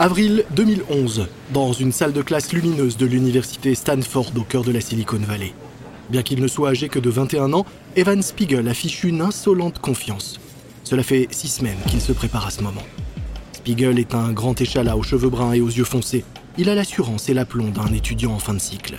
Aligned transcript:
Avril 0.00 0.44
2011, 0.52 1.26
dans 1.52 1.72
une 1.72 1.90
salle 1.90 2.12
de 2.12 2.22
classe 2.22 2.52
lumineuse 2.52 2.96
de 2.96 3.04
l'université 3.04 3.74
Stanford 3.74 4.30
au 4.36 4.42
cœur 4.42 4.62
de 4.62 4.70
la 4.70 4.80
Silicon 4.80 5.18
Valley. 5.18 5.52
Bien 6.08 6.22
qu'il 6.22 6.40
ne 6.40 6.46
soit 6.46 6.68
âgé 6.68 6.88
que 6.88 7.00
de 7.00 7.10
21 7.10 7.52
ans, 7.52 7.66
Evan 7.96 8.22
Spiegel 8.22 8.68
affiche 8.68 9.02
une 9.02 9.20
insolente 9.20 9.80
confiance. 9.80 10.38
Cela 10.84 11.02
fait 11.02 11.26
six 11.32 11.48
semaines 11.48 11.80
qu'il 11.88 12.00
se 12.00 12.12
prépare 12.12 12.46
à 12.46 12.50
ce 12.50 12.62
moment. 12.62 12.84
Spiegel 13.54 13.98
est 13.98 14.14
un 14.14 14.30
grand 14.30 14.60
échalas 14.60 14.94
aux 14.94 15.02
cheveux 15.02 15.30
bruns 15.30 15.52
et 15.52 15.60
aux 15.60 15.66
yeux 15.66 15.82
foncés. 15.82 16.24
Il 16.58 16.68
a 16.70 16.76
l'assurance 16.76 17.28
et 17.28 17.34
l'aplomb 17.34 17.70
d'un 17.70 17.92
étudiant 17.92 18.34
en 18.34 18.38
fin 18.38 18.54
de 18.54 18.60
cycle. 18.60 18.94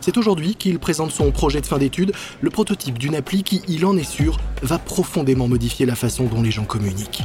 C'est 0.00 0.16
aujourd'hui 0.16 0.54
qu'il 0.54 0.78
présente 0.78 1.10
son 1.10 1.30
projet 1.30 1.60
de 1.60 1.66
fin 1.66 1.76
d'études, 1.76 2.14
le 2.40 2.48
prototype 2.48 2.98
d'une 2.98 3.16
appli 3.16 3.42
qui, 3.42 3.60
il 3.68 3.84
en 3.84 3.98
est 3.98 4.10
sûr, 4.10 4.38
va 4.62 4.78
profondément 4.78 5.46
modifier 5.46 5.84
la 5.84 5.94
façon 5.94 6.24
dont 6.24 6.40
les 6.40 6.50
gens 6.50 6.64
communiquent. 6.64 7.22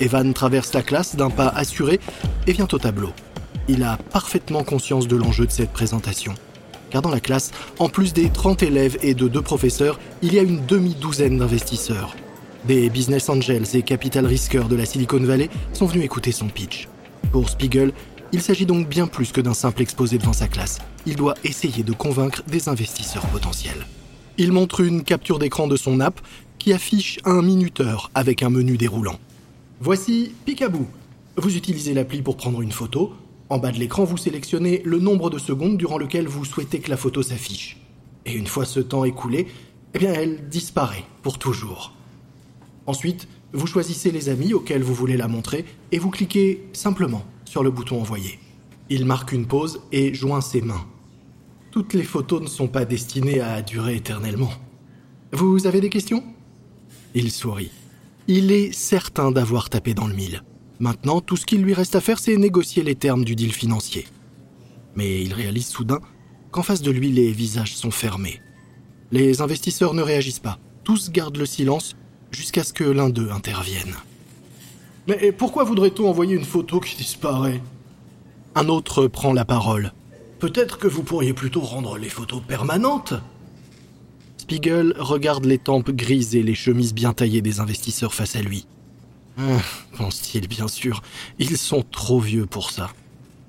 Evan 0.00 0.32
traverse 0.34 0.72
la 0.72 0.82
classe 0.82 1.16
d'un 1.16 1.30
pas 1.30 1.48
assuré 1.48 2.00
et 2.46 2.52
vient 2.52 2.68
au 2.72 2.78
tableau. 2.78 3.10
Il 3.68 3.82
a 3.82 3.96
parfaitement 3.96 4.62
conscience 4.62 5.08
de 5.08 5.16
l'enjeu 5.16 5.46
de 5.46 5.50
cette 5.50 5.72
présentation. 5.72 6.34
Car 6.90 7.02
dans 7.02 7.10
la 7.10 7.20
classe, 7.20 7.50
en 7.78 7.88
plus 7.88 8.12
des 8.12 8.30
30 8.30 8.62
élèves 8.62 8.98
et 9.02 9.14
de 9.14 9.28
deux 9.28 9.42
professeurs, 9.42 9.98
il 10.22 10.34
y 10.34 10.38
a 10.38 10.42
une 10.42 10.64
demi-douzaine 10.66 11.38
d'investisseurs. 11.38 12.14
Des 12.66 12.90
business 12.90 13.28
angels 13.28 13.74
et 13.74 13.82
capital 13.82 14.26
risqueurs 14.26 14.68
de 14.68 14.76
la 14.76 14.86
Silicon 14.86 15.20
Valley 15.20 15.50
sont 15.72 15.86
venus 15.86 16.04
écouter 16.04 16.32
son 16.32 16.48
pitch. 16.48 16.88
Pour 17.32 17.48
Spiegel, 17.48 17.92
il 18.32 18.42
s'agit 18.42 18.66
donc 18.66 18.88
bien 18.88 19.06
plus 19.06 19.32
que 19.32 19.40
d'un 19.40 19.54
simple 19.54 19.82
exposé 19.82 20.18
devant 20.18 20.32
sa 20.32 20.48
classe. 20.48 20.78
Il 21.06 21.16
doit 21.16 21.34
essayer 21.44 21.82
de 21.82 21.92
convaincre 21.92 22.42
des 22.46 22.68
investisseurs 22.68 23.26
potentiels. 23.26 23.86
Il 24.38 24.52
montre 24.52 24.80
une 24.80 25.02
capture 25.04 25.38
d'écran 25.38 25.66
de 25.66 25.76
son 25.76 26.00
app 26.00 26.20
qui 26.58 26.72
affiche 26.72 27.18
un 27.24 27.42
minuteur 27.42 28.10
avec 28.14 28.42
un 28.42 28.50
menu 28.50 28.76
déroulant. 28.76 29.18
Voici 29.78 30.32
Picaboo. 30.46 30.86
Vous 31.36 31.54
utilisez 31.54 31.92
l'appli 31.92 32.22
pour 32.22 32.38
prendre 32.38 32.62
une 32.62 32.72
photo. 32.72 33.12
En 33.50 33.58
bas 33.58 33.72
de 33.72 33.78
l'écran, 33.78 34.04
vous 34.04 34.16
sélectionnez 34.16 34.80
le 34.86 34.98
nombre 34.98 35.28
de 35.28 35.38
secondes 35.38 35.76
durant 35.76 35.98
lequel 35.98 36.26
vous 36.26 36.46
souhaitez 36.46 36.80
que 36.80 36.88
la 36.88 36.96
photo 36.96 37.22
s'affiche. 37.22 37.78
Et 38.24 38.32
une 38.32 38.46
fois 38.46 38.64
ce 38.64 38.80
temps 38.80 39.04
écoulé, 39.04 39.48
eh 39.92 39.98
bien, 39.98 40.14
elle 40.14 40.48
disparaît 40.48 41.04
pour 41.22 41.38
toujours. 41.38 41.92
Ensuite, 42.86 43.28
vous 43.52 43.66
choisissez 43.66 44.10
les 44.10 44.30
amis 44.30 44.54
auxquels 44.54 44.82
vous 44.82 44.94
voulez 44.94 45.18
la 45.18 45.28
montrer 45.28 45.66
et 45.92 45.98
vous 45.98 46.10
cliquez 46.10 46.66
simplement 46.72 47.26
sur 47.44 47.62
le 47.62 47.70
bouton 47.70 48.00
Envoyer. 48.00 48.38
Il 48.88 49.04
marque 49.04 49.32
une 49.32 49.46
pause 49.46 49.82
et 49.92 50.14
joint 50.14 50.40
ses 50.40 50.62
mains. 50.62 50.86
Toutes 51.70 51.92
les 51.92 52.02
photos 52.02 52.40
ne 52.40 52.48
sont 52.48 52.68
pas 52.68 52.86
destinées 52.86 53.40
à 53.40 53.60
durer 53.60 53.96
éternellement. 53.96 54.52
Vous 55.32 55.66
avez 55.66 55.82
des 55.82 55.90
questions? 55.90 56.24
Il 57.14 57.30
sourit. 57.30 57.70
Il 58.28 58.50
est 58.50 58.72
certain 58.72 59.30
d'avoir 59.30 59.70
tapé 59.70 59.94
dans 59.94 60.08
le 60.08 60.14
mille. 60.14 60.42
Maintenant, 60.80 61.20
tout 61.20 61.36
ce 61.36 61.46
qu'il 61.46 61.62
lui 61.62 61.74
reste 61.74 61.94
à 61.94 62.00
faire, 62.00 62.18
c'est 62.18 62.36
négocier 62.36 62.82
les 62.82 62.96
termes 62.96 63.24
du 63.24 63.36
deal 63.36 63.52
financier. 63.52 64.06
Mais 64.96 65.22
il 65.22 65.32
réalise 65.32 65.68
soudain 65.68 66.00
qu'en 66.50 66.64
face 66.64 66.82
de 66.82 66.90
lui, 66.90 67.12
les 67.12 67.30
visages 67.30 67.76
sont 67.76 67.92
fermés. 67.92 68.40
Les 69.12 69.42
investisseurs 69.42 69.94
ne 69.94 70.02
réagissent 70.02 70.40
pas. 70.40 70.58
Tous 70.82 71.10
gardent 71.10 71.36
le 71.36 71.46
silence 71.46 71.94
jusqu'à 72.32 72.64
ce 72.64 72.72
que 72.72 72.82
l'un 72.82 73.10
d'eux 73.10 73.30
intervienne. 73.30 73.94
Mais 75.06 75.30
pourquoi 75.30 75.62
voudrait-on 75.62 76.08
envoyer 76.08 76.34
une 76.34 76.44
photo 76.44 76.80
qui 76.80 76.96
disparaît? 76.96 77.62
Un 78.56 78.68
autre 78.68 79.06
prend 79.06 79.32
la 79.32 79.44
parole. 79.44 79.92
Peut-être 80.40 80.78
que 80.78 80.88
vous 80.88 81.04
pourriez 81.04 81.32
plutôt 81.32 81.60
rendre 81.60 81.96
les 81.96 82.08
photos 82.08 82.42
permanentes 82.46 83.14
Spiegel 84.46 84.94
regarde 84.96 85.44
les 85.44 85.58
tempes 85.58 85.90
grises 85.90 86.36
et 86.36 86.42
les 86.44 86.54
chemises 86.54 86.94
bien 86.94 87.12
taillées 87.12 87.42
des 87.42 87.58
investisseurs 87.58 88.14
face 88.14 88.36
à 88.36 88.42
lui. 88.42 88.64
Ah, 89.36 89.58
pense-t-il 89.96 90.46
bien 90.46 90.68
sûr, 90.68 91.02
ils 91.40 91.56
sont 91.56 91.82
trop 91.82 92.20
vieux 92.20 92.46
pour 92.46 92.70
ça. 92.70 92.90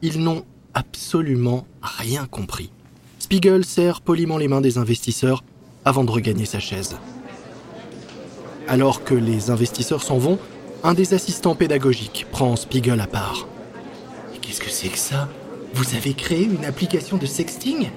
Ils 0.02 0.20
n'ont 0.20 0.44
absolument 0.74 1.68
rien 1.84 2.26
compris. 2.26 2.72
Spiegel 3.20 3.64
serre 3.64 4.02
poliment 4.02 4.40
les 4.40 4.48
mains 4.48 4.60
des 4.60 4.80
investisseurs 4.80 5.44
avant 5.86 6.04
de 6.04 6.10
regagner 6.10 6.46
sa 6.46 6.60
chaise. 6.60 6.98
Alors 8.68 9.04
que 9.04 9.14
les 9.14 9.52
investisseurs 9.52 10.02
s'en 10.02 10.18
vont, 10.18 10.40
un 10.84 10.96
des 10.96 11.14
assistants 11.14 11.54
pédagogiques 11.54 12.26
prend 12.32 12.56
Spiegel 12.56 13.02
à 13.02 13.08
part. 13.08 13.48
Qu'est-ce 14.42 14.62
que 14.62 14.72
c'est 14.72 14.90
que 14.90 14.98
ça? 14.98 15.30
Vous 15.76 15.94
avez 15.94 16.16
créé 16.16 16.46
une 16.46 16.66
application 16.66 17.18
de 17.18 17.28
sexting? 17.28 17.90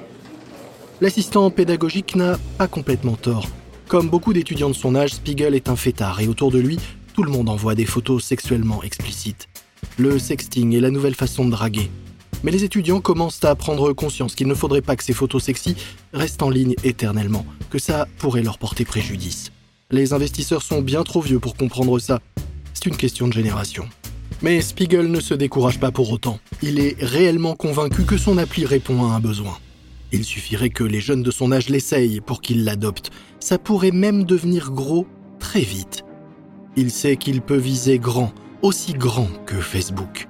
L'assistant 1.03 1.51
pédagogique 1.51 2.15
n'a 2.15 2.39
pas 2.59 2.69
complètement 2.69 3.17
tort. 3.17 3.47
Comme 3.89 4.11
beaucoup 4.11 4.35
d'étudiants 4.35 4.69
de 4.69 4.75
son 4.75 4.95
âge, 4.95 5.15
Spiegel 5.15 5.55
est 5.55 5.71
un 5.71 5.77
fêtard 5.77 6.21
et 6.21 6.29
autour 6.29 6.51
de 6.51 6.59
lui, 6.59 6.79
tout 7.15 7.23
le 7.23 7.31
monde 7.31 7.49
envoie 7.49 7.75
des 7.75 7.87
photos 7.87 8.23
sexuellement 8.23 8.83
explicites. 8.83 9.49
Le 9.97 10.19
sexting 10.19 10.77
est 10.77 10.81
la 10.81 10.91
nouvelle 10.91 11.15
façon 11.15 11.47
de 11.47 11.53
draguer. 11.53 11.91
Mais 12.43 12.51
les 12.51 12.65
étudiants 12.65 13.01
commencent 13.01 13.43
à 13.45 13.55
prendre 13.55 13.95
conscience 13.95 14.35
qu'il 14.35 14.47
ne 14.47 14.55
faudrait 14.55 14.83
pas 14.83 14.95
que 14.95 15.03
ces 15.03 15.15
photos 15.15 15.43
sexy 15.43 15.75
restent 16.13 16.43
en 16.43 16.51
ligne 16.51 16.75
éternellement, 16.85 17.47
que 17.71 17.79
ça 17.79 18.07
pourrait 18.19 18.43
leur 18.43 18.59
porter 18.59 18.85
préjudice. 18.85 19.53
Les 19.91 20.13
investisseurs 20.13 20.63
sont 20.63 20.83
bien 20.83 21.03
trop 21.03 21.23
vieux 21.23 21.41
pour 21.41 21.57
comprendre 21.57 21.99
ça. 21.99 22.21
C'est 22.75 22.87
une 22.87 22.97
question 22.97 23.27
de 23.27 23.33
génération. 23.33 23.89
Mais 24.43 24.61
Spiegel 24.61 25.11
ne 25.11 25.21
se 25.21 25.33
décourage 25.33 25.81
pas 25.81 25.93
pour 25.93 26.11
autant. 26.11 26.39
Il 26.63 26.79
est 26.79 26.97
réellement 27.01 27.57
convaincu 27.57 28.05
que 28.05 28.19
son 28.19 28.37
appli 28.37 28.67
répond 28.67 29.11
à 29.11 29.15
un 29.15 29.21
besoin. 29.21 29.57
Il 30.13 30.25
suffirait 30.25 30.71
que 30.71 30.85
les 30.85 31.01
jeunes 31.01 31.23
de 31.23 31.31
son 31.31 31.53
âge 31.53 31.69
l'essayent 31.69 32.21
pour 32.21 32.41
qu'ils 32.41 32.65
l'adoptent. 32.65 33.11
Ça 33.39 33.59
pourrait 33.59 33.93
même 33.93 34.25
devenir 34.25 34.73
gros 34.73 35.07
très 35.39 35.61
vite. 35.61 36.05
Il 36.77 36.91
sait 36.91 37.17
qu'il 37.17 37.41
peut 37.43 37.57
viser 37.57 37.99
grand, 37.99 38.33
aussi 38.63 38.93
grand 38.93 39.29
que 39.47 39.57
Facebook. 39.57 40.29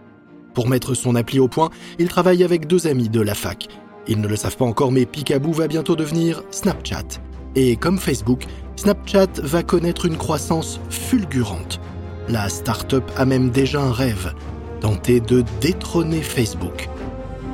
Pour 0.54 0.68
mettre 0.68 0.94
son 0.94 1.14
appli 1.14 1.38
au 1.38 1.48
point, 1.48 1.70
il 1.98 2.08
travaille 2.08 2.44
avec 2.44 2.66
deux 2.66 2.86
amis 2.86 3.08
de 3.08 3.20
la 3.20 3.34
fac. 3.34 3.68
Ils 4.08 4.20
ne 4.20 4.28
le 4.28 4.36
savent 4.36 4.56
pas 4.56 4.64
encore, 4.64 4.92
mais 4.92 5.06
Picaboo 5.06 5.52
va 5.52 5.68
bientôt 5.68 5.96
devenir 5.96 6.42
Snapchat. 6.50 7.20
Et 7.54 7.76
comme 7.76 7.98
Facebook, 7.98 8.46
Snapchat 8.76 9.40
va 9.42 9.62
connaître 9.62 10.06
une 10.06 10.16
croissance 10.16 10.80
fulgurante. 10.88 11.80
La 12.28 12.48
start-up 12.48 13.04
a 13.16 13.24
même 13.24 13.50
déjà 13.50 13.82
un 13.82 13.92
rêve, 13.92 14.34
tenter 14.80 15.20
de 15.20 15.44
détrôner 15.60 16.22
Facebook. 16.22 16.88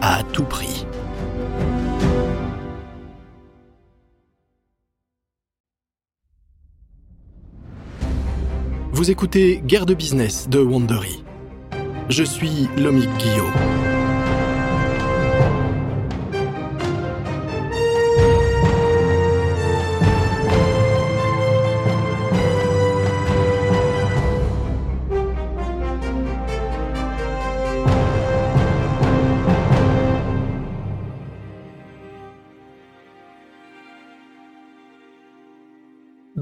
À 0.01 0.23
tout 0.33 0.45
prix. 0.45 0.87
Vous 8.97 9.11
écoutez 9.11 9.61
Guerre 9.63 9.85
de 9.85 9.93
business 9.93 10.49
de 10.49 10.59
Wandery. 10.59 11.23
Je 12.09 12.25
suis 12.25 12.67
Lomic 12.79 13.11
Guillot. 13.19 13.96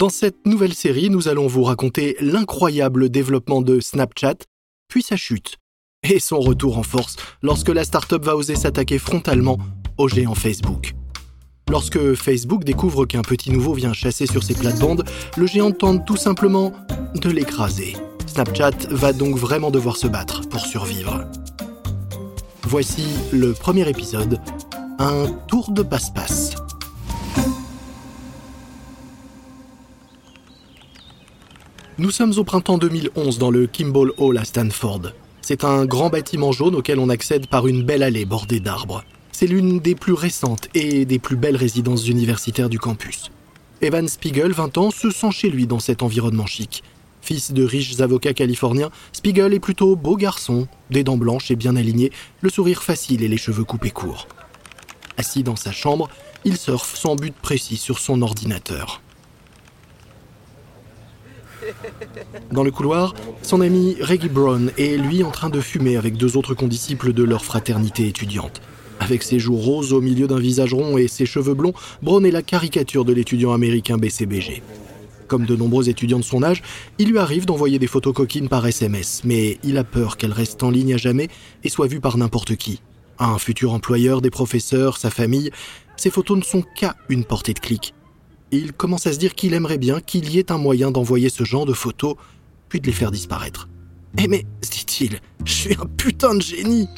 Dans 0.05 0.11
cette 0.11 0.45
nouvelle 0.45 0.75
série, 0.75 1.09
nous 1.09 1.29
allons 1.29 1.47
vous 1.47 1.63
raconter 1.63 2.15
l'incroyable 2.21 3.09
développement 3.09 3.63
de 3.63 3.81
Snapchat, 3.81 4.35
puis 4.87 5.03
sa 5.03 5.17
chute, 5.17 5.57
et 6.03 6.21
son 6.21 6.41
retour 6.41 6.77
en 6.77 6.83
force 6.83 7.17
lorsque 7.41 7.71
la 7.71 7.85
startup 7.85 8.23
va 8.23 8.37
oser 8.37 8.55
s'attaquer 8.55 8.99
frontalement 8.99 9.57
au 9.97 10.07
géant 10.07 10.35
Facebook. 10.35 10.93
Lorsque 11.71 12.13
Facebook 12.13 12.65
découvre 12.65 13.07
qu'un 13.07 13.23
petit 13.23 13.51
nouveau 13.51 13.73
vient 13.73 13.95
chasser 13.95 14.27
sur 14.27 14.43
ses 14.43 14.53
plates-bandes, 14.53 15.09
le 15.39 15.47
géant 15.47 15.73
tente 15.73 16.05
tout 16.05 16.19
simplement 16.19 16.75
de 17.15 17.31
l'écraser. 17.31 17.97
Snapchat 18.27 18.77
va 18.91 19.15
donc 19.15 19.39
vraiment 19.39 19.71
devoir 19.71 19.97
se 19.97 20.07
battre 20.07 20.47
pour 20.51 20.67
survivre. 20.67 21.25
Voici 22.65 23.07
le 23.33 23.55
premier 23.55 23.89
épisode, 23.89 24.39
un 24.99 25.29
tour 25.49 25.71
de 25.71 25.83
passe-passe. 25.83 26.57
Nous 31.97 32.11
sommes 32.11 32.33
au 32.39 32.43
printemps 32.43 32.77
2011 32.77 33.39
dans 33.39 33.53
le 33.53 33.69
Kimball 33.69 34.11
Hall 34.19 34.37
à 34.37 34.45
Stanford. 34.45 35.13
C'est 35.43 35.63
un 35.63 35.87
grand 35.87 36.11
bâtiment 36.11 36.51
jaune 36.51 36.75
auquel 36.75 36.99
on 36.99 37.09
accède 37.09 37.47
par 37.47 37.69
une 37.69 37.85
belle 37.85 38.03
allée 38.03 38.25
bordée 38.25 38.59
d'arbres. 38.59 39.05
C'est 39.31 39.47
l'une 39.47 39.79
des 39.79 39.95
plus 39.95 40.13
récentes 40.13 40.69
et 40.75 41.05
des 41.05 41.21
plus 41.21 41.37
belles 41.37 41.55
résidences 41.55 42.09
universitaires 42.09 42.69
du 42.69 42.81
campus. 42.81 43.31
Evan 43.81 44.09
Spiegel, 44.09 44.51
20 44.51 44.77
ans, 44.77 44.91
se 44.91 45.09
sent 45.11 45.31
chez 45.31 45.51
lui 45.51 45.69
dans 45.69 45.79
cet 45.79 46.03
environnement 46.03 46.47
chic. 46.47 46.83
Fils 47.23 47.53
de 47.53 47.63
riches 47.63 48.01
avocats 48.01 48.35
californiens, 48.35 48.91
Spiegel 49.13 49.55
est 49.55 49.61
plutôt 49.61 49.95
beau 49.95 50.17
garçon, 50.17 50.67
des 50.91 51.05
dents 51.05 51.17
blanches 51.17 51.53
et 51.53 51.57
bien 51.57 51.77
alignées, 51.77 52.11
le 52.41 52.51
sourire 52.51 52.83
facile 52.83 53.23
et 53.23 53.29
les 53.29 53.39
cheveux 53.39 53.65
coupés 53.65 53.93
courts. 53.93 54.27
Assis 55.17 55.45
dans 55.45 55.55
sa 55.55 55.71
chambre, 55.71 56.11
il 56.45 56.57
surfe 56.57 56.97
sans 56.97 57.15
but 57.15 57.35
précis 57.35 57.77
sur 57.77 58.01
son 58.01 58.21
ordinateur. 58.21 59.01
Dans 62.53 62.65
le 62.65 62.71
couloir, 62.71 63.15
son 63.43 63.61
ami 63.61 63.97
Reggie 64.01 64.29
Brown 64.29 64.71
est 64.79 64.97
lui 64.97 65.23
en 65.23 65.31
train 65.31 65.51
de 65.51 65.61
fumer 65.61 65.97
avec 65.97 66.17
deux 66.17 66.37
autres 66.37 66.55
condisciples 66.55 67.13
de 67.13 67.23
leur 67.23 67.45
fraternité 67.45 68.07
étudiante. 68.07 68.61
Avec 69.01 69.23
ses 69.23 69.39
joues 69.39 69.57
roses 69.57 69.93
au 69.93 70.01
milieu 70.01 70.27
d'un 70.27 70.39
visage 70.39 70.73
rond 70.73 70.97
et 70.97 71.09
ses 71.09 71.27
cheveux 71.27 71.55
blonds, 71.55 71.75
Brown 72.03 72.25
est 72.25 72.31
la 72.31 72.43
caricature 72.43 73.05
de 73.05 73.13
l'étudiant 73.13 73.53
américain 73.53 73.99
BCBG. 73.99 74.63
Comme 75.27 75.47
de 75.47 75.57
nombreux 75.57 75.89
étudiants 75.89 76.19
de 76.19 76.25
son 76.25 76.43
âge, 76.43 76.63
il 76.99 77.09
lui 77.09 77.19
arrive 77.19 77.47
d'envoyer 77.47 77.79
des 77.79 77.87
photos 77.87 78.15
coquines 78.15 78.49
par 78.49 78.67
SMS, 78.67 79.23
mais 79.25 79.59
il 79.65 79.79
a 79.79 79.85
peur 79.85 80.17
qu'elles 80.17 80.33
restent 80.33 80.63
en 80.63 80.71
ligne 80.71 80.95
à 80.95 80.99
jamais 80.99 81.29
et 81.65 81.69
soient 81.69 81.87
vues 81.87 82.01
par 82.01 82.19
n'importe 82.19 82.57
qui. 82.57 82.81
Un 83.19 83.39
futur 83.39 83.73
employeur, 83.73 84.21
des 84.21 84.31
professeurs, 84.31 84.97
sa 84.99 85.11
famille, 85.11 85.51
ces 85.97 86.11
photos 86.11 86.39
ne 86.39 86.43
sont 86.43 86.63
qu'à 86.77 86.97
une 87.09 87.25
portée 87.25 87.55
de 87.55 87.61
clic. 87.61 87.95
Il 88.57 88.73
commence 88.73 89.07
à 89.09 89.13
se 89.13 89.19
dire 89.19 89.35
qu'il 89.35 89.53
aimerait 89.53 89.79
bien 89.79 90.01
qu'il 90.01 90.31
y 90.31 90.39
ait 90.39 90.53
un 90.53 90.59
moyen 90.59 90.93
d'envoyer 90.93 91.29
ce 91.29 91.43
genre 91.43 91.67
de 91.67 91.73
photos, 91.73 92.15
puis 92.69 92.81
de 92.81 92.87
les 92.87 92.93
faire 92.93 93.11
disparaître. 93.11 93.69
Eh 94.17 94.29
mais, 94.29 94.47
se 94.63 94.71
dit-il, 94.71 95.19
je 95.45 95.53
suis 95.53 95.75
un 95.75 95.87
putain 95.87 96.37
de 96.37 96.43
génie 96.43 96.89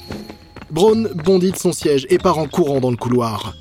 Brown 0.71 1.09
bondit 1.25 1.53
de 1.53 1.57
son 1.57 1.73
siège 1.73 2.07
et 2.11 2.19
part 2.19 2.39
en 2.39 2.47
courant 2.47 2.81
dans 2.81 2.91
le 2.91 2.97
couloir. 2.97 3.55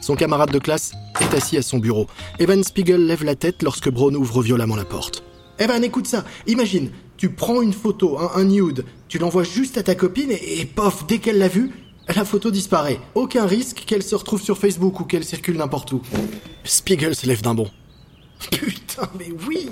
Son 0.00 0.16
camarade 0.16 0.50
de 0.50 0.58
classe 0.58 0.92
est 1.20 1.34
assis 1.34 1.56
à 1.56 1.62
son 1.62 1.78
bureau. 1.78 2.08
Evan 2.40 2.64
Spiegel 2.64 3.06
lève 3.06 3.22
la 3.22 3.36
tête 3.36 3.62
lorsque 3.62 3.88
Brown 3.88 4.16
ouvre 4.16 4.42
violemment 4.42 4.74
la 4.74 4.84
porte. 4.84 5.22
Evan, 5.58 5.84
écoute 5.84 6.08
ça. 6.08 6.24
Imagine, 6.48 6.90
tu 7.16 7.30
prends 7.30 7.62
une 7.62 7.74
photo, 7.74 8.18
un, 8.18 8.44
nude, 8.44 8.84
tu 9.06 9.18
l'envoies 9.18 9.44
juste 9.44 9.78
à 9.78 9.84
ta 9.84 9.94
copine 9.94 10.32
et, 10.32 10.60
et 10.60 10.64
pof, 10.64 11.06
dès 11.06 11.18
qu'elle 11.18 11.38
l'a 11.38 11.48
vue, 11.48 11.70
la 12.12 12.24
photo 12.24 12.50
disparaît. 12.50 13.00
Aucun 13.14 13.46
risque 13.46 13.84
qu'elle 13.86 14.02
se 14.02 14.14
retrouve 14.14 14.42
sur 14.42 14.58
Facebook 14.58 15.00
ou 15.00 15.04
qu'elle 15.04 15.24
circule 15.24 15.56
n'importe 15.56 15.92
où. 15.92 16.02
Spiegel 16.64 17.14
se 17.14 17.26
lève 17.26 17.42
d'un 17.42 17.54
bond. 17.54 17.70
Putain, 18.50 19.08
mais 19.18 19.28
oui 19.46 19.70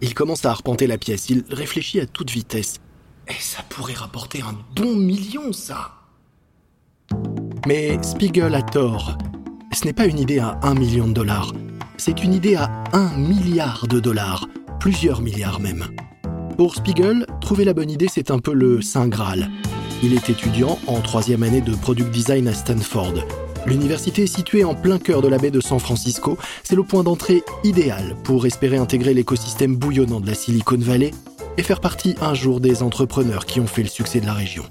Il 0.00 0.14
commence 0.14 0.44
à 0.44 0.50
arpenter 0.50 0.86
la 0.86 0.98
pièce. 0.98 1.30
Il 1.30 1.44
réfléchit 1.50 2.00
à 2.00 2.06
toute 2.06 2.30
vitesse. 2.30 2.76
Et 3.28 3.40
ça 3.40 3.62
pourrait 3.68 3.94
rapporter 3.94 4.40
un 4.42 4.56
bon 4.74 4.96
million, 4.96 5.52
ça 5.52 5.92
Mais 7.66 8.02
Spiegel 8.02 8.54
a 8.54 8.62
tort. 8.62 9.18
Ce 9.72 9.84
n'est 9.84 9.92
pas 9.92 10.06
une 10.06 10.18
idée 10.18 10.38
à 10.38 10.58
un 10.62 10.74
million 10.74 11.06
de 11.06 11.12
dollars. 11.12 11.52
C'est 11.98 12.22
une 12.22 12.32
idée 12.32 12.54
à 12.54 12.70
un 12.92 13.16
milliard 13.16 13.86
de 13.86 14.00
dollars. 14.00 14.48
Plusieurs 14.80 15.20
milliards 15.20 15.60
même. 15.60 15.86
Pour 16.56 16.74
Spiegel, 16.74 17.26
trouver 17.40 17.64
la 17.64 17.74
bonne 17.74 17.90
idée, 17.90 18.08
c'est 18.08 18.30
un 18.30 18.38
peu 18.38 18.52
le 18.52 18.80
Saint 18.80 19.08
Graal. 19.08 19.50
Il 20.02 20.14
est 20.14 20.30
étudiant 20.30 20.78
en 20.86 21.00
troisième 21.00 21.42
année 21.42 21.60
de 21.60 21.74
Product 21.74 22.10
Design 22.10 22.46
à 22.46 22.54
Stanford. 22.54 23.14
L'université 23.66 24.22
est 24.22 24.26
située 24.28 24.62
en 24.62 24.74
plein 24.74 24.98
cœur 24.98 25.22
de 25.22 25.28
la 25.28 25.38
baie 25.38 25.50
de 25.50 25.60
San 25.60 25.80
Francisco. 25.80 26.38
C'est 26.62 26.76
le 26.76 26.84
point 26.84 27.02
d'entrée 27.02 27.42
idéal 27.64 28.16
pour 28.22 28.46
espérer 28.46 28.76
intégrer 28.76 29.12
l'écosystème 29.12 29.74
bouillonnant 29.76 30.20
de 30.20 30.28
la 30.28 30.34
Silicon 30.34 30.78
Valley 30.78 31.10
et 31.56 31.64
faire 31.64 31.80
partie 31.80 32.14
un 32.20 32.32
jour 32.32 32.60
des 32.60 32.84
entrepreneurs 32.84 33.44
qui 33.44 33.58
ont 33.58 33.66
fait 33.66 33.82
le 33.82 33.88
succès 33.88 34.20
de 34.20 34.26
la 34.26 34.34
région. 34.34 34.64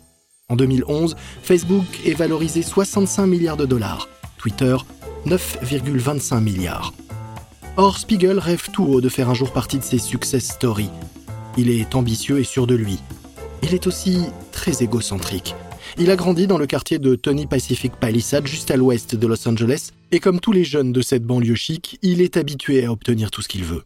En 0.48 0.56
2011, 0.56 1.18
Facebook 1.44 1.86
est 2.06 2.14
valorisé 2.14 2.62
65 2.62 3.28
milliards 3.28 3.58
de 3.58 3.66
dollars, 3.66 4.08
Twitter 4.38 4.78
9,25 5.26 6.40
milliards. 6.40 6.94
Or, 7.76 7.98
Spiegel 7.98 8.40
rêve 8.40 8.70
tout 8.72 8.86
haut 8.86 9.02
de 9.02 9.10
faire 9.10 9.30
un 9.30 9.34
jour 9.34 9.52
partie 9.52 9.78
de 9.78 9.84
ces 9.84 10.00
success 10.00 10.46
stories, 10.46 10.90
il 11.58 11.70
est 11.70 11.96
ambitieux 11.96 12.40
et 12.40 12.44
sûr 12.46 12.66
de 12.66 12.76
lui. 12.76 13.00
Il 13.64 13.74
est 13.74 13.88
aussi 13.88 14.20
égocentrique. 14.72 15.56
Il 15.98 16.12
a 16.12 16.16
grandi 16.16 16.48
dans 16.48 16.58
le 16.58 16.68
quartier 16.68 17.00
de 17.00 17.16
Tony 17.16 17.48
Pacific 17.48 17.94
Palisade, 17.94 18.48
juste 18.48 18.72
à 18.72 18.76
l'ouest 18.76 19.16
de 19.16 19.28
Los 19.28 19.48
Angeles, 19.48 19.92
et 20.12 20.20
comme 20.20 20.40
tous 20.40 20.52
les 20.52 20.64
jeunes 20.64 20.92
de 20.92 21.02
cette 21.02 21.24
banlieue 21.24 21.56
chic, 21.56 21.98
il 22.02 22.22
est 22.22 22.38
habitué 22.38 22.86
à 22.86 22.92
obtenir 22.92 23.32
tout 23.32 23.42
ce 23.42 23.48
qu'il 23.48 23.64
veut. 23.64 23.84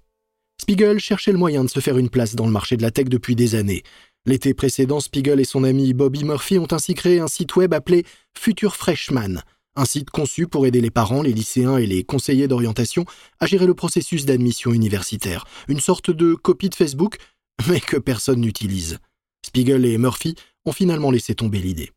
Spiegel 0.61 0.99
cherchait 0.99 1.31
le 1.31 1.37
moyen 1.37 1.63
de 1.63 1.69
se 1.69 1.79
faire 1.79 1.97
une 1.97 2.09
place 2.09 2.35
dans 2.35 2.45
le 2.45 2.51
marché 2.51 2.77
de 2.77 2.81
la 2.81 2.91
tech 2.91 3.05
depuis 3.05 3.35
des 3.35 3.55
années. 3.55 3.83
L'été 4.25 4.53
précédent, 4.53 4.99
Spiegel 4.99 5.39
et 5.39 5.45
son 5.45 5.63
ami 5.63 5.93
Bobby 5.93 6.23
Murphy 6.23 6.59
ont 6.59 6.67
ainsi 6.71 6.93
créé 6.93 7.19
un 7.19 7.27
site 7.27 7.55
web 7.55 7.73
appelé 7.73 8.05
Future 8.37 8.75
Freshman, 8.75 9.41
un 9.75 9.85
site 9.85 10.11
conçu 10.11 10.47
pour 10.47 10.65
aider 10.65 10.81
les 10.81 10.91
parents, 10.91 11.23
les 11.23 11.33
lycéens 11.33 11.77
et 11.77 11.87
les 11.87 12.03
conseillers 12.03 12.47
d'orientation 12.47 13.05
à 13.39 13.47
gérer 13.47 13.65
le 13.65 13.73
processus 13.73 14.25
d'admission 14.25 14.71
universitaire, 14.71 15.45
une 15.67 15.79
sorte 15.79 16.11
de 16.11 16.35
copie 16.35 16.69
de 16.69 16.75
Facebook, 16.75 17.17
mais 17.67 17.79
que 17.79 17.97
personne 17.97 18.41
n'utilise. 18.41 18.99
Spiegel 19.43 19.85
et 19.85 19.97
Murphy 19.97 20.35
ont 20.65 20.71
finalement 20.71 21.11
laissé 21.11 21.35
tomber 21.35 21.59
l'idée. 21.59 21.91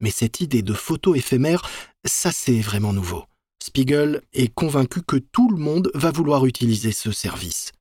Mais 0.00 0.10
cette 0.10 0.40
idée 0.40 0.62
de 0.62 0.72
photo 0.72 1.14
éphémère, 1.14 1.62
ça 2.04 2.32
c'est 2.32 2.60
vraiment 2.60 2.92
nouveau. 2.92 3.24
Spiegel 3.62 4.22
est 4.32 4.52
convaincu 4.52 5.02
que 5.02 5.16
tout 5.16 5.50
le 5.50 5.58
monde 5.58 5.90
va 5.94 6.10
vouloir 6.10 6.46
utiliser 6.46 6.92
ce 6.92 7.12
service. 7.12 7.72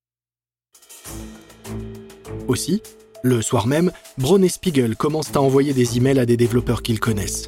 Aussi, 2.48 2.81
le 3.24 3.42
soir 3.42 3.68
même, 3.68 3.92
Braun 4.18 4.44
et 4.44 4.50
Spiegel 4.50 4.96
commencent 4.96 5.36
à 5.36 5.42
envoyer 5.42 5.74
des 5.74 5.98
emails 5.98 6.20
à 6.20 6.26
des 6.26 6.38
développeurs 6.38 6.81
qu'ils 6.81 7.00
connaissent. 7.00 7.48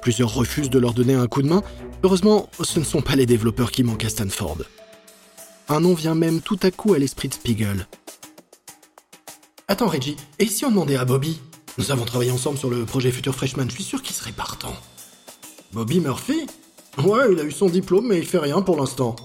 Plusieurs 0.00 0.34
refusent 0.34 0.70
de 0.70 0.78
leur 0.78 0.94
donner 0.94 1.14
un 1.14 1.26
coup 1.26 1.42
de 1.42 1.48
main. 1.48 1.62
Heureusement, 2.02 2.48
ce 2.62 2.80
ne 2.80 2.84
sont 2.84 3.02
pas 3.02 3.16
les 3.16 3.26
développeurs 3.26 3.70
qui 3.70 3.84
manquent 3.84 4.04
à 4.04 4.08
Stanford. 4.08 4.58
Un 5.68 5.80
nom 5.80 5.94
vient 5.94 6.14
même 6.14 6.40
tout 6.40 6.58
à 6.62 6.70
coup 6.70 6.94
à 6.94 6.98
l'esprit 6.98 7.28
de 7.28 7.34
Spiegel. 7.34 7.86
Attends, 9.68 9.88
Reggie, 9.88 10.16
et 10.38 10.46
si 10.46 10.64
on 10.64 10.70
demandait 10.70 10.96
à 10.96 11.04
Bobby? 11.04 11.40
Nous 11.78 11.90
avons 11.90 12.04
travaillé 12.04 12.30
ensemble 12.30 12.58
sur 12.58 12.68
le 12.68 12.84
projet 12.84 13.10
Future 13.10 13.34
Freshman, 13.34 13.66
je 13.68 13.74
suis 13.74 13.84
sûr 13.84 14.02
qu'il 14.02 14.14
serait 14.14 14.32
partant. 14.32 14.74
Bobby 15.72 16.00
Murphy 16.00 16.46
Ouais, 17.02 17.32
il 17.32 17.40
a 17.40 17.44
eu 17.44 17.50
son 17.50 17.66
diplôme, 17.66 18.08
mais 18.08 18.18
il 18.18 18.26
fait 18.26 18.38
rien 18.38 18.60
pour 18.60 18.76
l'instant. 18.76 19.16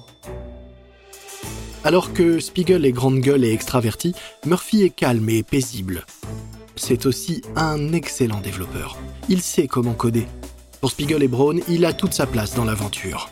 Alors 1.83 2.13
que 2.13 2.39
Spiegel 2.39 2.85
est 2.85 2.93
grande 2.93 3.19
gueule 3.19 3.43
et 3.43 3.51
extraverti, 3.51 4.13
Murphy 4.45 4.83
est 4.83 4.89
calme 4.89 5.29
et 5.29 5.43
paisible. 5.43 6.05
C'est 6.77 7.05
aussi 7.05 7.41
un 7.55 7.91
excellent 7.91 8.39
développeur. 8.39 8.97
Il 9.27 9.41
sait 9.41 9.67
comment 9.67 9.93
coder. 9.93 10.25
Pour 10.79 10.91
Spiegel 10.91 11.23
et 11.23 11.27
Brown, 11.27 11.61
il 11.67 11.83
a 11.85 11.91
toute 11.91 12.13
sa 12.13 12.27
place 12.27 12.53
dans 12.53 12.65
l'aventure. 12.65 13.29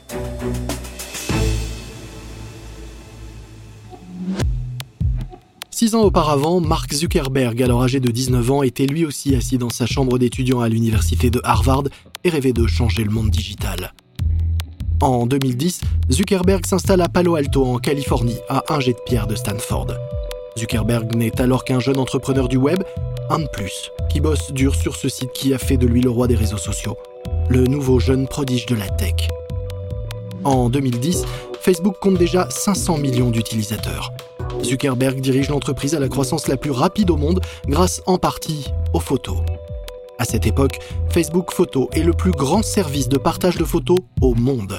Six 5.77 5.93
ans 5.93 6.03
auparavant, 6.03 6.61
Mark 6.61 6.93
Zuckerberg, 6.93 7.61
alors 7.61 7.83
âgé 7.83 7.99
de 7.99 8.09
19 8.09 8.49
ans, 8.49 8.63
était 8.63 8.85
lui 8.85 9.03
aussi 9.03 9.35
assis 9.35 9.57
dans 9.57 9.69
sa 9.69 9.85
chambre 9.85 10.17
d'étudiant 10.17 10.61
à 10.61 10.69
l'université 10.69 11.29
de 11.29 11.41
Harvard 11.43 11.83
et 12.23 12.29
rêvait 12.29 12.53
de 12.53 12.65
changer 12.65 13.03
le 13.03 13.09
monde 13.09 13.29
digital. 13.29 13.93
En 15.01 15.25
2010, 15.25 15.81
Zuckerberg 16.09 16.65
s'installe 16.65 17.01
à 17.01 17.09
Palo 17.09 17.35
Alto, 17.35 17.65
en 17.65 17.79
Californie, 17.79 18.37
à 18.47 18.63
un 18.69 18.79
jet 18.79 18.93
de 18.93 19.01
pierre 19.05 19.27
de 19.27 19.35
Stanford. 19.35 19.87
Zuckerberg 20.57 21.13
n'est 21.13 21.41
alors 21.41 21.65
qu'un 21.65 21.81
jeune 21.81 21.99
entrepreneur 21.99 22.47
du 22.47 22.55
web, 22.55 22.81
un 23.29 23.39
de 23.39 23.47
plus, 23.51 23.91
qui 24.09 24.21
bosse 24.21 24.53
dur 24.53 24.75
sur 24.75 24.95
ce 24.95 25.09
site 25.09 25.33
qui 25.33 25.53
a 25.53 25.57
fait 25.57 25.75
de 25.75 25.87
lui 25.87 25.99
le 25.99 26.09
roi 26.09 26.27
des 26.27 26.35
réseaux 26.35 26.55
sociaux, 26.55 26.95
le 27.49 27.65
nouveau 27.65 27.99
jeune 27.99 28.29
prodige 28.29 28.65
de 28.65 28.75
la 28.75 28.87
tech. 28.87 29.27
En 30.45 30.69
2010, 30.69 31.25
Facebook 31.59 31.97
compte 31.99 32.17
déjà 32.17 32.49
500 32.49 32.97
millions 32.97 33.29
d'utilisateurs. 33.29 34.14
Zuckerberg 34.63 35.19
dirige 35.21 35.49
l'entreprise 35.49 35.95
à 35.95 35.99
la 35.99 36.09
croissance 36.09 36.47
la 36.47 36.57
plus 36.57 36.71
rapide 36.71 37.09
au 37.11 37.17
monde 37.17 37.41
grâce 37.67 38.01
en 38.05 38.17
partie 38.17 38.71
aux 38.93 38.99
photos. 38.99 39.37
À 40.17 40.25
cette 40.25 40.47
époque, 40.47 40.79
Facebook 41.09 41.51
Photo 41.51 41.89
est 41.91 42.03
le 42.03 42.13
plus 42.13 42.31
grand 42.31 42.63
service 42.63 43.09
de 43.09 43.17
partage 43.17 43.57
de 43.57 43.65
photos 43.65 43.99
au 44.21 44.33
monde. 44.33 44.77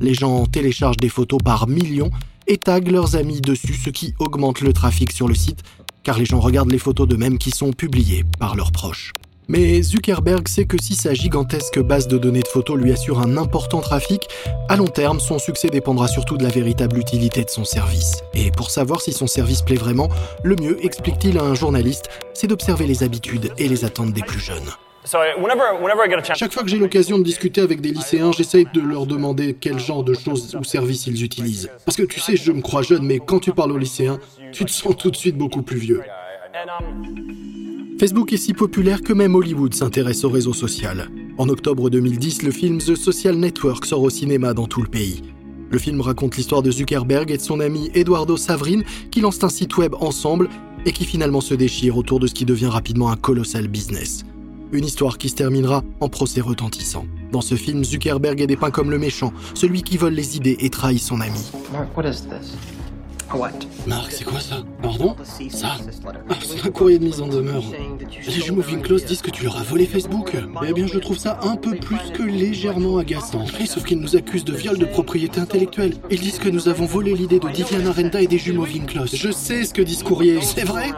Les 0.00 0.14
gens 0.14 0.46
téléchargent 0.46 0.96
des 0.96 1.08
photos 1.08 1.38
par 1.44 1.68
millions 1.68 2.10
et 2.46 2.56
taguent 2.56 2.90
leurs 2.90 3.16
amis 3.16 3.40
dessus, 3.40 3.74
ce 3.74 3.90
qui 3.90 4.14
augmente 4.18 4.60
le 4.60 4.72
trafic 4.72 5.12
sur 5.12 5.28
le 5.28 5.34
site, 5.34 5.62
car 6.02 6.18
les 6.18 6.24
gens 6.24 6.40
regardent 6.40 6.72
les 6.72 6.78
photos 6.78 7.06
d'eux-mêmes 7.06 7.38
qui 7.38 7.50
sont 7.50 7.72
publiées 7.72 8.24
par 8.38 8.56
leurs 8.56 8.72
proches. 8.72 9.12
Mais 9.48 9.82
Zuckerberg 9.82 10.46
sait 10.48 10.64
que 10.64 10.76
si 10.80 10.94
sa 10.94 11.14
gigantesque 11.14 11.80
base 11.80 12.06
de 12.06 12.16
données 12.16 12.42
de 12.42 12.48
photos 12.48 12.78
lui 12.78 12.92
assure 12.92 13.20
un 13.20 13.36
important 13.36 13.80
trafic, 13.80 14.28
à 14.68 14.76
long 14.76 14.86
terme, 14.86 15.20
son 15.20 15.38
succès 15.38 15.68
dépendra 15.68 16.08
surtout 16.08 16.36
de 16.36 16.44
la 16.44 16.48
véritable 16.48 16.98
utilité 16.98 17.44
de 17.44 17.50
son 17.50 17.64
service. 17.64 18.22
Et 18.34 18.50
pour 18.52 18.70
savoir 18.70 19.00
si 19.00 19.12
son 19.12 19.26
service 19.26 19.62
plaît 19.62 19.76
vraiment, 19.76 20.08
le 20.44 20.56
mieux, 20.56 20.84
explique-t-il 20.84 21.38
à 21.38 21.42
un 21.42 21.54
journaliste, 21.54 22.08
c'est 22.34 22.46
d'observer 22.46 22.86
les 22.86 23.02
habitudes 23.02 23.52
et 23.58 23.68
les 23.68 23.84
attentes 23.84 24.12
des 24.12 24.22
plus 24.22 24.40
jeunes. 24.40 24.70
Chaque 25.04 26.52
fois 26.52 26.62
que 26.62 26.68
j'ai 26.68 26.78
l'occasion 26.78 27.18
de 27.18 27.24
discuter 27.24 27.60
avec 27.60 27.80
des 27.80 27.90
lycéens, 27.90 28.30
j'essaye 28.30 28.66
de 28.72 28.80
leur 28.80 29.06
demander 29.06 29.56
quel 29.60 29.80
genre 29.80 30.04
de 30.04 30.14
choses 30.14 30.54
ou 30.54 30.62
services 30.62 31.08
ils 31.08 31.24
utilisent. 31.24 31.70
Parce 31.84 31.96
que 31.96 32.04
tu 32.04 32.20
sais, 32.20 32.36
je 32.36 32.52
me 32.52 32.60
crois 32.60 32.82
jeune, 32.82 33.04
mais 33.04 33.18
quand 33.18 33.40
tu 33.40 33.52
parles 33.52 33.72
aux 33.72 33.78
lycéens, 33.78 34.20
tu 34.52 34.64
te 34.64 34.70
sens 34.70 34.96
tout 34.96 35.10
de 35.10 35.16
suite 35.16 35.36
beaucoup 35.36 35.62
plus 35.62 35.78
vieux. 35.78 36.02
Facebook 37.98 38.32
est 38.32 38.36
si 38.36 38.52
populaire 38.52 39.02
que 39.02 39.12
même 39.12 39.34
Hollywood 39.34 39.74
s'intéresse 39.74 40.24
au 40.24 40.28
réseau 40.28 40.52
social. 40.52 41.08
En 41.38 41.48
octobre 41.48 41.88
2010, 41.88 42.42
le 42.42 42.50
film 42.50 42.78
The 42.78 42.96
Social 42.96 43.36
Network 43.36 43.86
sort 43.86 44.02
au 44.02 44.10
cinéma 44.10 44.54
dans 44.54 44.66
tout 44.66 44.82
le 44.82 44.88
pays. 44.88 45.22
Le 45.70 45.78
film 45.78 46.00
raconte 46.00 46.36
l'histoire 46.36 46.62
de 46.62 46.70
Zuckerberg 46.70 47.30
et 47.30 47.36
de 47.36 47.42
son 47.42 47.60
ami 47.60 47.90
Eduardo 47.94 48.36
Savrin 48.36 48.80
qui 49.10 49.20
lancent 49.20 49.44
un 49.44 49.48
site 49.48 49.76
web 49.76 49.94
ensemble 50.00 50.48
et 50.84 50.92
qui 50.92 51.04
finalement 51.04 51.40
se 51.40 51.54
déchirent 51.54 51.96
autour 51.96 52.18
de 52.18 52.26
ce 52.26 52.34
qui 52.34 52.44
devient 52.44 52.66
rapidement 52.66 53.10
un 53.10 53.16
colossal 53.16 53.68
business. 53.68 54.24
Une 54.72 54.84
histoire 54.84 55.16
qui 55.16 55.28
se 55.28 55.36
terminera 55.36 55.84
en 56.00 56.08
procès 56.08 56.40
retentissant. 56.40 57.06
Dans 57.30 57.40
ce 57.40 57.54
film, 57.54 57.84
Zuckerberg 57.84 58.40
est 58.40 58.46
dépeint 58.46 58.70
comme 58.70 58.90
le 58.90 58.98
méchant, 58.98 59.32
celui 59.54 59.82
qui 59.82 59.96
vole 59.96 60.14
les 60.14 60.36
idées 60.36 60.56
et 60.60 60.70
trahit 60.70 61.00
son 61.00 61.20
ami. 61.20 61.50
Marc, 63.86 64.12
c'est 64.12 64.24
quoi 64.24 64.40
ça 64.40 64.56
Pardon 64.82 65.16
Ça 65.48 65.76
ah, 66.28 66.34
C'est 66.42 66.66
un 66.66 66.70
courrier 66.70 66.98
de 66.98 67.04
mise 67.04 67.20
en 67.20 67.28
demeure. 67.28 67.64
Les 68.26 68.32
jumeaux 68.32 68.62
Winklos 68.62 69.00
disent 69.00 69.22
que 69.22 69.30
tu 69.30 69.44
leur 69.44 69.56
as 69.56 69.62
volé 69.62 69.86
Facebook. 69.86 70.36
Eh 70.66 70.72
bien, 70.72 70.86
je 70.86 70.98
trouve 70.98 71.16
ça 71.16 71.40
un 71.42 71.56
peu 71.56 71.74
plus 71.74 71.98
que 72.12 72.22
légèrement 72.22 72.98
agaçant. 72.98 73.44
sauf 73.66 73.84
qu'ils 73.84 74.00
nous 74.00 74.16
accusent 74.16 74.44
de 74.44 74.54
viol 74.54 74.78
de 74.78 74.84
propriété 74.84 75.40
intellectuelle. 75.40 75.94
Ils 76.10 76.20
disent 76.20 76.38
que 76.38 76.50
nous 76.50 76.68
avons 76.68 76.84
volé 76.84 77.14
l'idée 77.14 77.38
de 77.38 77.48
Diana 77.48 77.92
Renda 77.92 78.20
et 78.20 78.26
des 78.26 78.38
jumeaux 78.38 78.66
Winklos. 78.66 79.06
Je 79.14 79.30
sais 79.30 79.64
ce 79.64 79.72
que 79.72 79.82
dit 79.82 79.94
ce 79.94 80.04
courrier. 80.04 80.40
C'est 80.42 80.64
vrai 80.64 80.90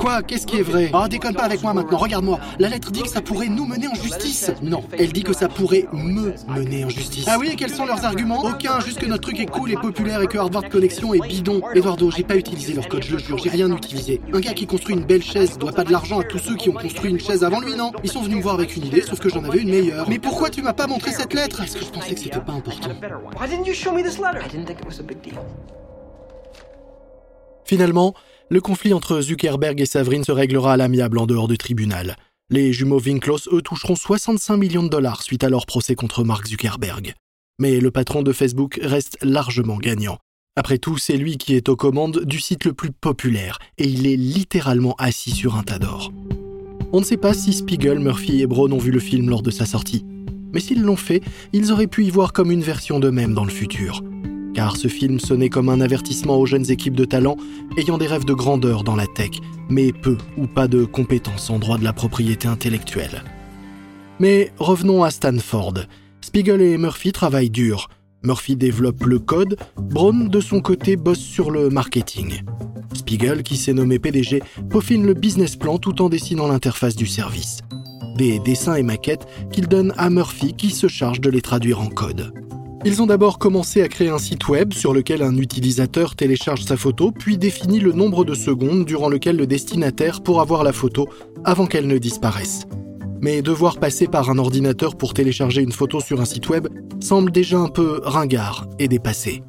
Quoi 0.00 0.22
Qu'est-ce 0.22 0.46
qui 0.46 0.56
est 0.56 0.62
vrai 0.62 0.90
Ah, 0.94 1.08
déconne 1.08 1.34
pas 1.34 1.44
avec 1.44 1.62
moi 1.62 1.74
maintenant, 1.74 1.98
regarde-moi. 1.98 2.40
La 2.58 2.68
lettre 2.68 2.90
dit 2.90 3.02
que 3.02 3.08
ça 3.08 3.20
pourrait 3.20 3.48
nous 3.48 3.66
mener 3.66 3.88
en 3.88 3.94
justice. 3.94 4.50
Non, 4.62 4.84
elle 4.98 5.12
dit 5.12 5.22
que 5.22 5.34
ça 5.34 5.48
pourrait 5.48 5.86
me 5.92 6.32
mener 6.48 6.84
en 6.84 6.88
justice. 6.88 7.26
Ah 7.28 7.36
oui, 7.38 7.50
et 7.52 7.56
quels 7.56 7.74
sont 7.74 7.84
leurs 7.84 8.04
arguments? 8.04 8.42
Aucun, 8.44 8.80
juste 8.80 8.98
que 8.98 9.06
notre 9.06 9.22
truc 9.22 9.38
est 9.40 9.46
cool 9.46 9.70
et 9.70 9.76
populaire 9.76 10.22
et 10.22 10.26
que 10.26 10.38
Harvard 10.38 10.68
Connection 10.70 11.12
est 11.12 11.26
bidon. 11.26 11.60
Eduardo, 11.74 12.10
j'ai 12.10 12.22
pas 12.22 12.36
utilisé 12.36 12.72
leur 12.72 12.88
code, 12.88 13.02
je 13.02 13.12
le 13.12 13.18
jure, 13.18 13.36
j'ai 13.38 13.50
rien 13.50 13.70
utilisé. 13.70 14.20
Un 14.32 14.40
gars 14.40 14.54
qui 14.54 14.66
construit 14.66 14.94
une 14.94 15.04
belle 15.04 15.22
chaise 15.22 15.58
doit 15.58 15.72
pas 15.72 15.82
de 15.82 15.90
l'argent 15.90 16.20
à 16.20 16.24
tous 16.24 16.38
ceux 16.38 16.54
qui 16.54 16.70
ont 16.70 16.74
construit 16.74 17.10
une 17.10 17.18
chaise 17.18 17.42
avant 17.42 17.60
lui, 17.60 17.74
non? 17.74 17.92
Ils 18.04 18.10
sont 18.10 18.22
venus 18.22 18.38
me 18.38 18.42
voir 18.42 18.54
avec 18.54 18.76
une 18.76 18.86
idée, 18.86 19.02
sauf 19.02 19.18
que 19.18 19.28
j'en 19.28 19.42
avais 19.42 19.60
une 19.60 19.70
meilleure. 19.70 20.08
Mais 20.08 20.18
pourquoi 20.18 20.50
tu 20.50 20.62
m'as 20.62 20.72
pas 20.72 20.86
montré 20.86 21.10
cette 21.10 21.34
lettre? 21.34 21.62
Est-ce 21.62 21.76
que 21.76 21.84
je 21.84 21.90
pensais 21.90 22.14
que 22.14 22.20
c'était 22.20 22.40
pas 22.40 22.52
important 22.52 22.90
Finalement, 27.64 28.14
le 28.50 28.60
conflit 28.60 28.92
entre 28.92 29.20
Zuckerberg 29.20 29.80
et 29.80 29.86
Savrine 29.86 30.22
se 30.22 30.32
réglera 30.32 30.74
à 30.74 30.76
l'amiable 30.76 31.18
en 31.18 31.26
dehors 31.26 31.48
du 31.48 31.58
tribunal. 31.58 32.16
Les 32.50 32.72
jumeaux 32.72 33.00
Winklos, 33.00 33.48
eux, 33.52 33.62
toucheront 33.62 33.96
65 33.96 34.56
millions 34.58 34.82
de 34.82 34.88
dollars 34.88 35.22
suite 35.22 35.42
à 35.44 35.48
leur 35.48 35.66
procès 35.66 35.94
contre 35.94 36.24
Mark 36.24 36.46
Zuckerberg. 36.46 37.14
Mais 37.58 37.80
le 37.80 37.90
patron 37.90 38.22
de 38.22 38.32
Facebook 38.32 38.78
reste 38.82 39.16
largement 39.22 39.78
gagnant. 39.78 40.18
Après 40.56 40.78
tout, 40.78 40.98
c'est 40.98 41.16
lui 41.16 41.36
qui 41.36 41.54
est 41.54 41.68
aux 41.68 41.76
commandes 41.76 42.24
du 42.24 42.38
site 42.38 42.64
le 42.64 42.72
plus 42.72 42.92
populaire, 42.92 43.58
et 43.78 43.88
il 43.88 44.06
est 44.06 44.16
littéralement 44.16 44.94
assis 44.98 45.32
sur 45.32 45.56
un 45.56 45.62
tas 45.62 45.78
d'or. 45.78 46.12
On 46.92 47.00
ne 47.00 47.04
sait 47.04 47.16
pas 47.16 47.34
si 47.34 47.52
Spiegel, 47.52 47.98
Murphy 47.98 48.40
et 48.40 48.46
Brown 48.46 48.72
ont 48.72 48.78
vu 48.78 48.92
le 48.92 49.00
film 49.00 49.28
lors 49.28 49.42
de 49.42 49.50
sa 49.50 49.66
sortie. 49.66 50.04
Mais 50.52 50.60
s'ils 50.60 50.82
l'ont 50.82 50.96
fait, 50.96 51.22
ils 51.52 51.72
auraient 51.72 51.88
pu 51.88 52.04
y 52.04 52.10
voir 52.10 52.32
comme 52.32 52.52
une 52.52 52.62
version 52.62 53.00
d'eux-mêmes 53.00 53.34
dans 53.34 53.44
le 53.44 53.50
futur 53.50 54.02
car 54.54 54.76
ce 54.76 54.88
film 54.88 55.20
sonnait 55.20 55.50
comme 55.50 55.68
un 55.68 55.80
avertissement 55.80 56.38
aux 56.38 56.46
jeunes 56.46 56.70
équipes 56.70 56.94
de 56.94 57.04
talent 57.04 57.36
ayant 57.76 57.98
des 57.98 58.06
rêves 58.06 58.24
de 58.24 58.32
grandeur 58.32 58.84
dans 58.84 58.96
la 58.96 59.06
tech, 59.06 59.32
mais 59.68 59.92
peu 59.92 60.16
ou 60.38 60.46
pas 60.46 60.68
de 60.68 60.84
compétences 60.84 61.50
en 61.50 61.58
droit 61.58 61.76
de 61.76 61.84
la 61.84 61.92
propriété 61.92 62.48
intellectuelle. 62.48 63.24
Mais 64.20 64.52
revenons 64.58 65.02
à 65.02 65.10
Stanford. 65.10 65.74
Spiegel 66.20 66.62
et 66.62 66.78
Murphy 66.78 67.12
travaillent 67.12 67.50
dur. 67.50 67.88
Murphy 68.24 68.56
développe 68.56 69.04
le 69.04 69.18
code, 69.18 69.56
Brown 69.76 70.28
de 70.28 70.40
son 70.40 70.60
côté 70.60 70.96
bosse 70.96 71.18
sur 71.18 71.50
le 71.50 71.68
marketing. 71.68 72.40
Spiegel, 72.94 73.42
qui 73.42 73.56
s'est 73.56 73.74
nommé 73.74 73.98
PDG, 73.98 74.42
peaufine 74.70 75.04
le 75.04 75.14
business 75.14 75.56
plan 75.56 75.78
tout 75.78 76.00
en 76.00 76.08
dessinant 76.08 76.48
l'interface 76.48 76.96
du 76.96 77.06
service. 77.06 77.58
Des 78.16 78.38
dessins 78.38 78.76
et 78.76 78.82
maquettes 78.82 79.26
qu'il 79.52 79.68
donne 79.68 79.92
à 79.98 80.08
Murphy 80.08 80.54
qui 80.54 80.70
se 80.70 80.88
charge 80.88 81.20
de 81.20 81.28
les 81.28 81.42
traduire 81.42 81.80
en 81.80 81.88
code. 81.88 82.32
Ils 82.86 83.02
ont 83.02 83.06
d'abord 83.06 83.38
commencé 83.38 83.82
à 83.82 83.88
créer 83.88 84.10
un 84.10 84.18
site 84.18 84.48
web 84.48 84.72
sur 84.72 84.94
lequel 84.94 85.22
un 85.22 85.36
utilisateur 85.36 86.16
télécharge 86.16 86.64
sa 86.64 86.76
photo, 86.76 87.10
puis 87.10 87.38
définit 87.38 87.80
le 87.80 87.92
nombre 87.92 88.24
de 88.24 88.34
secondes 88.34 88.84
durant 88.84 89.08
lequel 89.08 89.36
le 89.36 89.46
destinataire 89.46 90.22
pourra 90.22 90.44
voir 90.44 90.64
la 90.64 90.72
photo 90.72 91.08
avant 91.44 91.66
qu'elle 91.66 91.86
ne 91.86 91.98
disparaisse. 91.98 92.66
Mais 93.24 93.40
devoir 93.40 93.78
passer 93.78 94.06
par 94.06 94.28
un 94.28 94.36
ordinateur 94.36 94.98
pour 94.98 95.14
télécharger 95.14 95.62
une 95.62 95.72
photo 95.72 95.98
sur 95.98 96.20
un 96.20 96.26
site 96.26 96.50
web 96.50 96.68
semble 97.00 97.32
déjà 97.32 97.58
un 97.58 97.68
peu 97.70 98.02
ringard 98.04 98.66
et 98.78 98.86
dépassé. 98.86 99.42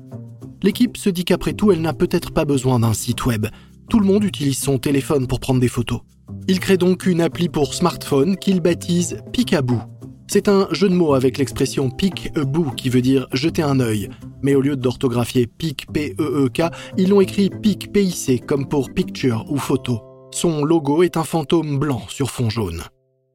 L'équipe 0.64 0.96
se 0.96 1.10
dit 1.10 1.26
qu'après 1.26 1.52
tout, 1.52 1.74
elle 1.74 1.82
n'a 1.82 1.92
peut-être 1.92 2.32
pas 2.32 2.46
besoin 2.46 2.80
d'un 2.80 2.94
site 2.94 3.26
web. 3.26 3.48
Tout 3.90 4.00
le 4.00 4.06
monde 4.06 4.24
utilise 4.24 4.60
son 4.60 4.78
téléphone 4.78 5.28
pour 5.28 5.42
prendre 5.42 5.60
des 5.60 5.68
photos. 5.68 6.00
Il 6.48 6.62
crée 6.62 6.78
donc 6.78 7.06
une 7.06 7.20
appli 7.20 7.50
pour 7.50 7.74
smartphone 7.74 8.38
qu'il 8.38 8.62
baptise 8.62 9.18
Picaboo. 9.34 9.82
C'est 10.28 10.48
un 10.48 10.70
jeu 10.72 10.88
de 10.88 10.96
mots 10.96 11.14
avec 11.14 11.38
l'expression 11.38 11.90
pick 11.90 12.32
a 12.38 12.76
qui 12.78 12.88
veut 12.88 13.02
dire 13.02 13.28
jeter 13.34 13.62
un 13.62 13.82
œil. 13.82 14.10
Mais 14.42 14.56
au 14.56 14.62
lieu 14.62 14.78
d'orthographier 14.78 15.48
pic 15.48 15.88
P-E-E-K, 15.92 16.62
ils 16.98 17.10
l'ont 17.10 17.20
écrit 17.20 17.50
pic 17.50 17.92
P-I-C 17.92 18.40
comme 18.40 18.70
pour 18.70 18.94
picture 18.94 19.44
ou 19.50 19.58
photo. 19.58 20.00
Son 20.32 20.64
logo 20.64 21.04
est 21.04 21.18
un 21.18 21.26
fantôme 21.26 21.78
blanc 21.78 22.04
sur 22.08 22.32
fond 22.32 22.50
jaune. 22.50 22.82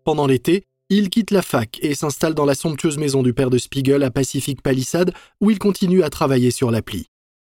Pendant 0.04 0.26
l'été, 0.26 0.64
il 0.88 1.11
quitte 1.11 1.30
la 1.30 1.42
fac 1.42 1.78
et 1.83 1.95
s'installe 1.95 2.35
dans 2.35 2.47
la 2.47 2.54
somptueuse 2.54 2.99
maison 2.99 3.23
du 3.23 3.35
père 3.35 3.50
de 3.50 3.59
Spiegel 3.59 4.02
à 4.02 4.11
Pacific 4.11 4.62
Palisade 4.62 5.12
où 5.40 5.50
il 5.50 5.59
continue 5.59 6.02
à 6.02 6.11
travailler 6.11 6.50
sur 6.50 6.71
l'appli. 6.71 7.07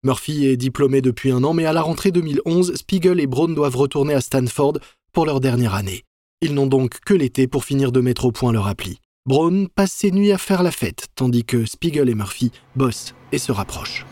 Murphy 0.03 0.45
est 0.45 0.55
diplômé 0.55 1.01
depuis 1.01 1.31
un 1.31 1.43
an, 1.43 1.53
mais 1.53 1.65
à 1.65 1.73
la 1.73 1.81
rentrée 1.81 2.11
2011, 2.11 2.75
Spiegel 2.75 3.19
et 3.19 3.25
Brown 3.25 3.55
doivent 3.55 3.75
retourner 3.75 4.13
à 4.13 4.21
Stanford 4.21 4.73
pour 5.11 5.25
leur 5.25 5.39
dernière 5.39 5.73
année. 5.73 6.03
Ils 6.41 6.53
n'ont 6.53 6.67
donc 6.67 6.99
que 7.03 7.15
l'été 7.15 7.47
pour 7.47 7.65
finir 7.65 7.91
de 7.91 8.01
mettre 8.01 8.25
au 8.25 8.31
point 8.31 8.53
leur 8.53 8.67
appli. 8.67 8.99
Braun 9.25 9.65
passe 9.73 9.91
ses 9.91 10.11
nuits 10.11 10.31
à 10.31 10.37
faire 10.37 10.61
la 10.61 10.69
fête, 10.69 11.07
tandis 11.15 11.43
que 11.43 11.65
Spiegel 11.65 12.09
et 12.09 12.15
Murphy 12.15 12.51
bossent 12.75 13.15
et 13.31 13.39
se 13.39 13.51
rapprochent. 13.51 14.05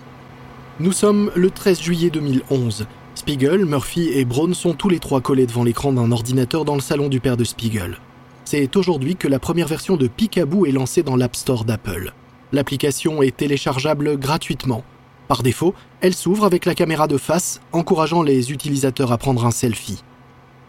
Nous 0.79 0.91
sommes 0.91 1.31
le 1.35 1.51
13 1.51 1.79
juillet 1.79 2.09
2011. 2.09 2.87
Spiegel, 3.13 3.65
Murphy 3.65 4.09
et 4.09 4.25
Braun 4.25 4.55
sont 4.55 4.73
tous 4.73 4.89
les 4.89 4.97
trois 4.97 5.21
collés 5.21 5.45
devant 5.45 5.63
l'écran 5.63 5.93
d'un 5.93 6.11
ordinateur 6.11 6.65
dans 6.65 6.73
le 6.73 6.81
salon 6.81 7.09
du 7.09 7.19
père 7.19 7.37
de 7.37 7.43
Spiegel. 7.43 7.99
C'est 8.45 8.75
aujourd'hui 8.75 9.15
que 9.15 9.27
la 9.27 9.39
première 9.39 9.67
version 9.67 9.95
de 9.95 10.07
Picaboo 10.07 10.65
est 10.65 10.71
lancée 10.71 11.01
dans 11.01 11.15
l'App 11.15 11.35
Store 11.35 11.65
d'Apple. 11.65 12.13
L'application 12.51 13.23
est 13.23 13.35
téléchargeable 13.35 14.17
gratuitement. 14.17 14.83
Par 15.27 15.43
défaut, 15.43 15.73
elle 16.01 16.13
s'ouvre 16.13 16.45
avec 16.45 16.65
la 16.65 16.75
caméra 16.75 17.07
de 17.07 17.17
face, 17.17 17.61
encourageant 17.71 18.21
les 18.21 18.51
utilisateurs 18.51 19.11
à 19.11 19.17
prendre 19.17 19.45
un 19.45 19.51
selfie. 19.51 20.03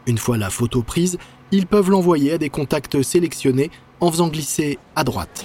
Une 0.07 0.19
fois 0.19 0.39
la 0.39 0.51
photo 0.51 0.83
prise, 0.83 1.19
ils 1.51 1.67
peuvent 1.67 1.91
l'envoyer 1.91 2.33
à 2.33 2.39
des 2.39 2.49
contacts 2.49 3.03
sélectionnés 3.03 3.71
en 4.01 4.11
faisant 4.11 4.29
glisser 4.29 4.79
à 4.97 5.05
droite. 5.05 5.45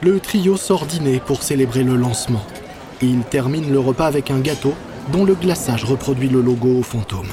Le 0.00 0.20
trio 0.20 0.56
sort 0.56 0.86
dîner 0.86 1.20
pour 1.20 1.42
célébrer 1.42 1.82
le 1.82 1.96
lancement. 1.96 2.44
Il 3.00 3.22
termine 3.24 3.70
le 3.70 3.78
repas 3.78 4.06
avec 4.06 4.30
un 4.30 4.40
gâteau 4.40 4.74
dont 5.10 5.24
le 5.24 5.34
glaçage 5.34 5.84
reproduit 5.84 6.28
le 6.28 6.40
logo 6.40 6.78
au 6.78 6.82
fantôme. 6.82 7.28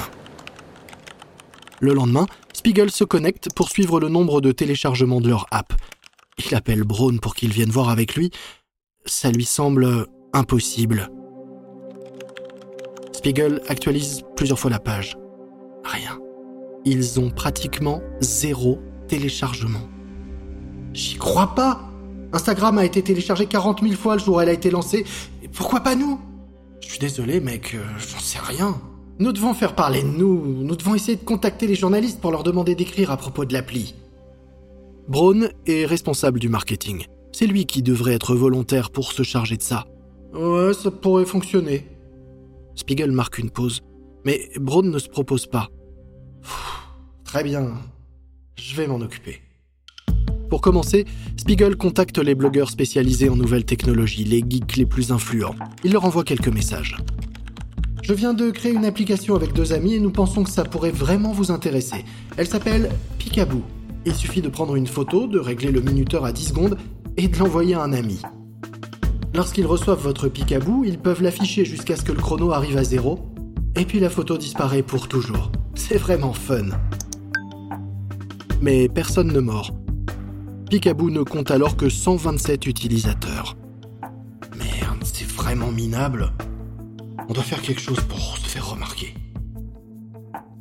Le 1.80 1.94
lendemain, 1.94 2.26
Spiegel 2.60 2.90
se 2.90 3.04
connecte 3.04 3.48
pour 3.54 3.70
suivre 3.70 4.00
le 4.00 4.10
nombre 4.10 4.42
de 4.42 4.52
téléchargements 4.52 5.22
de 5.22 5.30
leur 5.30 5.46
app. 5.50 5.72
Il 6.44 6.54
appelle 6.54 6.84
Braun 6.84 7.16
pour 7.16 7.34
qu'il 7.34 7.50
vienne 7.52 7.70
voir 7.70 7.88
avec 7.88 8.16
lui. 8.16 8.32
Ça 9.06 9.30
lui 9.30 9.46
semble 9.46 10.06
impossible. 10.34 11.08
Spiegel 13.14 13.62
actualise 13.66 14.24
plusieurs 14.36 14.58
fois 14.58 14.70
la 14.70 14.78
page. 14.78 15.16
Rien. 15.84 16.18
Ils 16.84 17.18
ont 17.18 17.30
pratiquement 17.30 18.02
zéro 18.20 18.78
téléchargement. 19.08 19.88
J'y 20.92 21.16
crois 21.16 21.54
pas 21.54 21.90
Instagram 22.34 22.76
a 22.76 22.84
été 22.84 23.00
téléchargé 23.00 23.46
40 23.46 23.80
000 23.80 23.94
fois 23.94 24.16
le 24.16 24.20
jour 24.20 24.36
où 24.36 24.40
elle 24.42 24.50
a 24.50 24.52
été 24.52 24.70
lancée. 24.70 25.06
Pourquoi 25.54 25.80
pas 25.80 25.94
nous? 25.94 26.20
Je 26.82 26.90
suis 26.90 26.98
désolé, 26.98 27.40
mec, 27.40 27.72
euh, 27.74 27.82
j'en 27.96 28.18
sais 28.18 28.38
rien. 28.38 28.78
Nous 29.20 29.32
devons 29.32 29.52
faire 29.52 29.74
parler 29.74 30.02
de 30.02 30.08
nous. 30.08 30.64
Nous 30.64 30.76
devons 30.76 30.94
essayer 30.94 31.16
de 31.16 31.22
contacter 31.22 31.66
les 31.66 31.74
journalistes 31.74 32.22
pour 32.22 32.30
leur 32.30 32.42
demander 32.42 32.74
d'écrire 32.74 33.10
à 33.10 33.18
propos 33.18 33.44
de 33.44 33.52
l'appli. 33.52 33.94
Braun 35.08 35.50
est 35.66 35.84
responsable 35.84 36.40
du 36.40 36.48
marketing. 36.48 37.04
C'est 37.30 37.46
lui 37.46 37.66
qui 37.66 37.82
devrait 37.82 38.14
être 38.14 38.34
volontaire 38.34 38.90
pour 38.90 39.12
se 39.12 39.22
charger 39.22 39.58
de 39.58 39.62
ça. 39.62 39.84
Ouais, 40.32 40.72
ça 40.72 40.90
pourrait 40.90 41.26
fonctionner. 41.26 41.86
Spiegel 42.76 43.12
marque 43.12 43.36
une 43.36 43.50
pause. 43.50 43.82
Mais 44.24 44.48
Braun 44.58 44.90
ne 44.90 44.98
se 44.98 45.08
propose 45.10 45.46
pas. 45.46 45.68
très 47.24 47.44
bien. 47.44 47.74
Je 48.56 48.74
vais 48.74 48.86
m'en 48.86 49.02
occuper. 49.02 49.42
Pour 50.48 50.62
commencer, 50.62 51.04
Spiegel 51.36 51.76
contacte 51.76 52.16
les 52.16 52.34
blogueurs 52.34 52.70
spécialisés 52.70 53.28
en 53.28 53.36
nouvelles 53.36 53.66
technologies, 53.66 54.24
les 54.24 54.42
geeks 54.48 54.76
les 54.76 54.86
plus 54.86 55.12
influents. 55.12 55.56
Il 55.84 55.92
leur 55.92 56.06
envoie 56.06 56.24
quelques 56.24 56.48
messages. 56.48 56.96
Je 58.02 58.12
viens 58.12 58.34
de 58.34 58.50
créer 58.50 58.72
une 58.72 58.84
application 58.84 59.34
avec 59.34 59.52
deux 59.52 59.72
amis 59.72 59.94
et 59.94 60.00
nous 60.00 60.10
pensons 60.10 60.42
que 60.42 60.50
ça 60.50 60.64
pourrait 60.64 60.90
vraiment 60.90 61.32
vous 61.32 61.50
intéresser. 61.50 62.04
Elle 62.36 62.46
s'appelle 62.46 62.90
Picaboo. 63.18 63.62
Il 64.06 64.14
suffit 64.14 64.42
de 64.42 64.48
prendre 64.48 64.76
une 64.76 64.86
photo, 64.86 65.26
de 65.26 65.38
régler 65.38 65.70
le 65.70 65.80
minuteur 65.80 66.24
à 66.24 66.32
10 66.32 66.48
secondes 66.48 66.78
et 67.16 67.28
de 67.28 67.38
l'envoyer 67.38 67.74
à 67.74 67.82
un 67.82 67.92
ami. 67.92 68.22
Lorsqu'ils 69.34 69.66
reçoivent 69.66 70.02
votre 70.02 70.28
Picaboo, 70.28 70.84
ils 70.84 70.98
peuvent 70.98 71.22
l'afficher 71.22 71.64
jusqu'à 71.64 71.96
ce 71.96 72.02
que 72.02 72.12
le 72.12 72.20
chrono 72.20 72.52
arrive 72.52 72.76
à 72.76 72.84
zéro, 72.84 73.20
et 73.76 73.84
puis 73.84 74.00
la 74.00 74.10
photo 74.10 74.36
disparaît 74.36 74.82
pour 74.82 75.06
toujours. 75.06 75.52
C'est 75.74 75.98
vraiment 75.98 76.32
fun 76.32 76.70
mais 78.60 78.88
personne 78.88 79.32
ne 79.32 79.40
mord. 79.40 79.72
Picaboo 80.68 81.10
ne 81.10 81.22
compte 81.22 81.50
alors 81.50 81.76
que 81.76 81.88
127 81.88 82.66
utilisateurs. 82.66 83.56
Merde, 84.56 85.02
c'est 85.02 85.28
vraiment 85.28 85.72
minable. 85.72 86.32
On 87.30 87.32
doit 87.32 87.44
faire 87.44 87.62
quelque 87.62 87.80
chose 87.80 88.00
pour 88.08 88.38
se 88.38 88.48
faire 88.48 88.68
remarquer. 88.68 89.14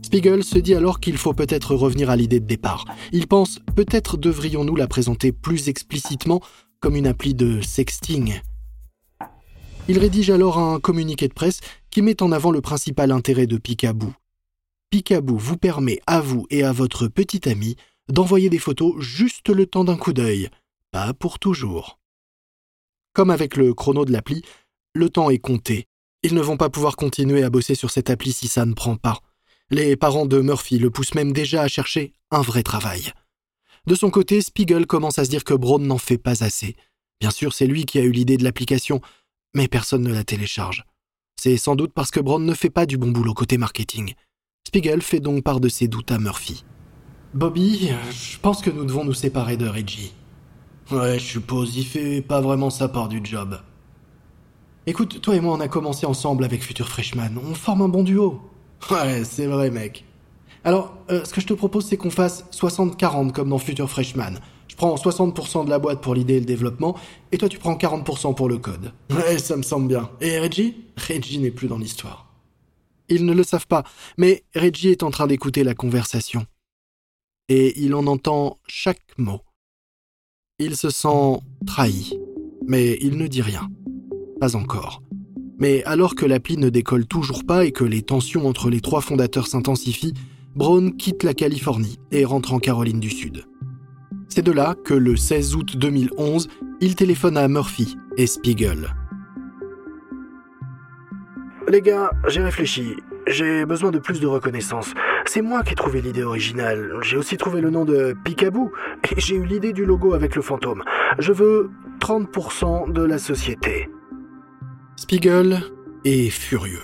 Spiegel 0.03 0.43
se 0.43 0.59
dit 0.59 0.75
alors 0.75 0.99
qu'il 0.99 1.17
faut 1.17 1.33
peut-être 1.33 1.73
revenir 1.73 2.11
à 2.11 2.15
l'idée 2.15 2.39
de 2.39 2.45
départ. 2.45 2.85
Il 3.11 3.25
pense 3.25 3.57
peut-être 3.75 4.17
devrions-nous 4.17 4.75
la 4.75 4.85
présenter 4.85 5.31
plus 5.31 5.67
explicitement 5.67 6.41
comme 6.79 6.95
une 6.95 7.07
appli 7.07 7.33
de 7.33 7.59
sexting. 7.61 8.39
Il 9.87 9.97
rédige 9.97 10.29
alors 10.29 10.59
un 10.59 10.79
communiqué 10.79 11.27
de 11.27 11.33
presse 11.33 11.59
qui 11.89 12.03
met 12.03 12.21
en 12.21 12.31
avant 12.31 12.51
le 12.51 12.61
principal 12.61 13.11
intérêt 13.11 13.47
de 13.47 13.57
Picaboo. 13.57 14.13
Picaboo 14.91 15.37
vous 15.37 15.57
permet 15.57 15.99
à 16.05 16.21
vous 16.21 16.45
et 16.51 16.63
à 16.63 16.71
votre 16.71 17.07
petit 17.07 17.49
ami 17.49 17.77
d'envoyer 18.09 18.51
des 18.51 18.59
photos 18.59 18.93
juste 18.99 19.49
le 19.49 19.65
temps 19.65 19.85
d'un 19.85 19.97
coup 19.97 20.13
d'œil, 20.13 20.49
pas 20.91 21.15
pour 21.15 21.39
toujours. 21.39 21.97
Comme 23.13 23.31
avec 23.31 23.57
le 23.57 23.73
chrono 23.73 24.05
de 24.05 24.11
l'appli, 24.11 24.43
le 24.93 25.09
temps 25.09 25.31
est 25.31 25.39
compté. 25.39 25.88
Ils 26.21 26.33
ne 26.33 26.41
vont 26.41 26.57
pas 26.57 26.69
pouvoir 26.69 26.97
continuer 26.97 27.43
à 27.43 27.49
bosser 27.49 27.75
sur 27.75 27.91
cette 27.91 28.09
appli 28.09 28.33
si 28.33 28.47
ça 28.47 28.65
ne 28.65 28.73
prend 28.73 28.97
pas. 28.97 29.19
Les 29.69 29.95
parents 29.95 30.25
de 30.25 30.41
Murphy 30.41 30.77
le 30.77 30.89
poussent 30.89 31.15
même 31.15 31.31
déjà 31.31 31.61
à 31.61 31.67
chercher 31.67 32.13
un 32.31 32.41
vrai 32.41 32.63
travail. 32.63 33.13
De 33.85 33.95
son 33.95 34.09
côté, 34.09 34.41
Spiegel 34.41 34.85
commence 34.85 35.17
à 35.17 35.25
se 35.25 35.29
dire 35.29 35.43
que 35.43 35.53
Braun 35.53 35.79
n'en 35.79 35.97
fait 35.97 36.17
pas 36.17 36.43
assez. 36.43 36.75
Bien 37.21 37.31
sûr, 37.31 37.53
c'est 37.53 37.67
lui 37.67 37.85
qui 37.85 37.99
a 37.99 38.03
eu 38.03 38.11
l'idée 38.11 38.37
de 38.37 38.43
l'application, 38.43 38.99
mais 39.55 39.67
personne 39.67 40.03
ne 40.03 40.13
la 40.13 40.23
télécharge. 40.23 40.83
C'est 41.41 41.57
sans 41.57 41.75
doute 41.75 41.93
parce 41.93 42.11
que 42.11 42.19
Braun 42.19 42.43
ne 42.43 42.53
fait 42.53 42.69
pas 42.69 42.85
du 42.85 42.97
bon 42.97 43.11
boulot 43.11 43.33
côté 43.33 43.57
marketing. 43.57 44.13
Spiegel 44.67 45.01
fait 45.01 45.21
donc 45.21 45.43
part 45.43 45.61
de 45.61 45.69
ses 45.69 45.87
doutes 45.87 46.11
à 46.11 46.19
Murphy. 46.19 46.65
Bobby, 47.33 47.91
je 48.11 48.37
pense 48.39 48.61
que 48.61 48.69
nous 48.69 48.83
devons 48.83 49.05
nous 49.05 49.13
séparer 49.13 49.55
de 49.55 49.67
Reggie. 49.67 50.11
Ouais, 50.91 51.17
je 51.19 51.25
suppose, 51.25 51.77
il 51.77 51.85
fait 51.85 52.21
pas 52.21 52.41
vraiment 52.41 52.69
sa 52.69 52.89
part 52.89 53.07
du 53.07 53.21
job. 53.23 53.59
Écoute, 54.87 55.21
toi 55.21 55.35
et 55.35 55.41
moi 55.41 55.55
on 55.55 55.59
a 55.59 55.67
commencé 55.67 56.05
ensemble 56.05 56.43
avec 56.43 56.63
Future 56.63 56.87
Freshman, 56.87 57.31
on 57.43 57.53
forme 57.53 57.81
un 57.81 57.89
bon 57.89 58.03
duo. 58.03 58.41
Ouais, 58.89 59.23
c'est 59.23 59.45
vrai 59.45 59.69
mec. 59.69 60.05
Alors, 60.63 60.97
euh, 61.09 61.23
ce 61.25 61.33
que 61.33 61.41
je 61.41 61.47
te 61.47 61.53
propose 61.53 61.85
c'est 61.85 61.97
qu'on 61.97 62.09
fasse 62.09 62.45
60-40 62.51 63.31
comme 63.31 63.49
dans 63.49 63.59
Future 63.59 63.89
Freshman. 63.89 64.35
Je 64.67 64.75
prends 64.75 64.95
60% 64.95 65.65
de 65.65 65.69
la 65.69 65.79
boîte 65.79 66.01
pour 66.01 66.15
l'idée 66.15 66.35
et 66.35 66.39
le 66.39 66.45
développement, 66.45 66.95
et 67.31 67.37
toi 67.37 67.49
tu 67.49 67.59
prends 67.59 67.75
40% 67.75 68.35
pour 68.35 68.47
le 68.47 68.57
code. 68.57 68.93
Ouais, 69.11 69.37
ça 69.37 69.57
me 69.57 69.63
semble 69.63 69.87
bien. 69.87 70.09
Et 70.21 70.39
Reggie? 70.39 70.75
Reggie 70.97 71.39
n'est 71.39 71.51
plus 71.51 71.67
dans 71.67 71.77
l'histoire. 71.77 72.27
Ils 73.09 73.25
ne 73.25 73.33
le 73.33 73.43
savent 73.43 73.67
pas, 73.67 73.83
mais 74.17 74.43
Reggie 74.55 74.89
est 74.89 75.03
en 75.03 75.11
train 75.11 75.27
d'écouter 75.27 75.63
la 75.63 75.73
conversation. 75.75 76.45
Et 77.49 77.79
il 77.81 77.95
en 77.95 78.07
entend 78.07 78.59
chaque 78.67 79.17
mot. 79.17 79.41
Il 80.59 80.75
se 80.77 80.89
sent 80.89 81.41
trahi, 81.65 82.17
mais 82.67 82.97
il 83.01 83.17
ne 83.17 83.27
dit 83.27 83.41
rien. 83.41 83.69
Pas 84.39 84.55
encore. 84.55 85.01
Mais 85.59 85.83
alors 85.83 86.15
que 86.15 86.25
l'appli 86.25 86.57
ne 86.57 86.69
décolle 86.69 87.05
toujours 87.05 87.45
pas 87.45 87.65
et 87.65 87.71
que 87.71 87.83
les 87.83 88.01
tensions 88.01 88.47
entre 88.47 88.69
les 88.69 88.79
trois 88.79 89.01
fondateurs 89.01 89.47
s'intensifient, 89.47 90.13
Brown 90.55 90.95
quitte 90.95 91.23
la 91.23 91.33
Californie 91.33 91.99
et 92.11 92.23
rentre 92.23 92.53
en 92.53 92.59
Caroline 92.59 92.99
du 92.99 93.09
Sud. 93.09 93.43
C'est 94.29 94.41
de 94.41 94.51
là 94.51 94.75
que 94.85 94.93
le 94.93 95.17
16 95.17 95.55
août 95.55 95.77
2011, 95.77 96.47
il 96.79 96.95
téléphone 96.95 97.35
à 97.35 97.47
Murphy 97.47 97.97
et 98.15 98.27
Spiegel. 98.27 98.95
Les 101.67 101.81
gars, 101.81 102.11
j'ai 102.27 102.41
réfléchi. 102.41 102.95
J'ai 103.27 103.65
besoin 103.65 103.91
de 103.91 103.99
plus 103.99 104.19
de 104.21 104.27
reconnaissance. 104.27 104.93
C'est 105.25 105.41
moi 105.41 105.61
qui 105.61 105.73
ai 105.73 105.75
trouvé 105.75 106.01
l'idée 106.01 106.23
originale. 106.23 106.93
J'ai 107.01 107.17
aussi 107.17 107.37
trouvé 107.37 107.61
le 107.61 107.69
nom 107.69 107.85
de 107.85 108.15
Picaboo 108.23 108.71
et 109.11 109.19
j'ai 109.19 109.35
eu 109.35 109.45
l'idée 109.45 109.73
du 109.73 109.85
logo 109.85 110.13
avec 110.13 110.35
le 110.35 110.41
fantôme. 110.41 110.83
Je 111.19 111.33
veux 111.33 111.69
30% 111.99 112.91
de 112.91 113.03
la 113.03 113.19
société. 113.19 113.89
Spiegel 115.01 115.63
est 116.03 116.29
furieux. 116.29 116.83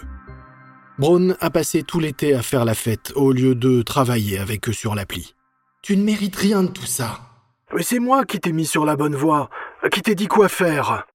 Braun 0.97 1.35
a 1.41 1.49
passé 1.49 1.83
tout 1.83 1.99
l'été 1.99 2.33
à 2.33 2.41
faire 2.41 2.63
la 2.63 2.73
fête 2.73 3.11
au 3.17 3.33
lieu 3.33 3.55
de 3.55 3.81
travailler 3.81 4.39
avec 4.39 4.69
eux 4.69 4.73
sur 4.73 4.95
l'appli. 4.95 5.35
Tu 5.81 5.97
ne 5.97 6.03
mérites 6.03 6.37
rien 6.37 6.63
de 6.63 6.69
tout 6.69 6.85
ça. 6.85 7.19
Mais 7.75 7.83
c'est 7.83 7.99
moi 7.99 8.23
qui 8.23 8.39
t'ai 8.39 8.53
mis 8.53 8.65
sur 8.65 8.85
la 8.85 8.95
bonne 8.95 9.15
voie, 9.15 9.49
qui 9.91 10.01
t'ai 10.01 10.15
dit 10.15 10.27
quoi 10.27 10.47
faire. 10.47 11.05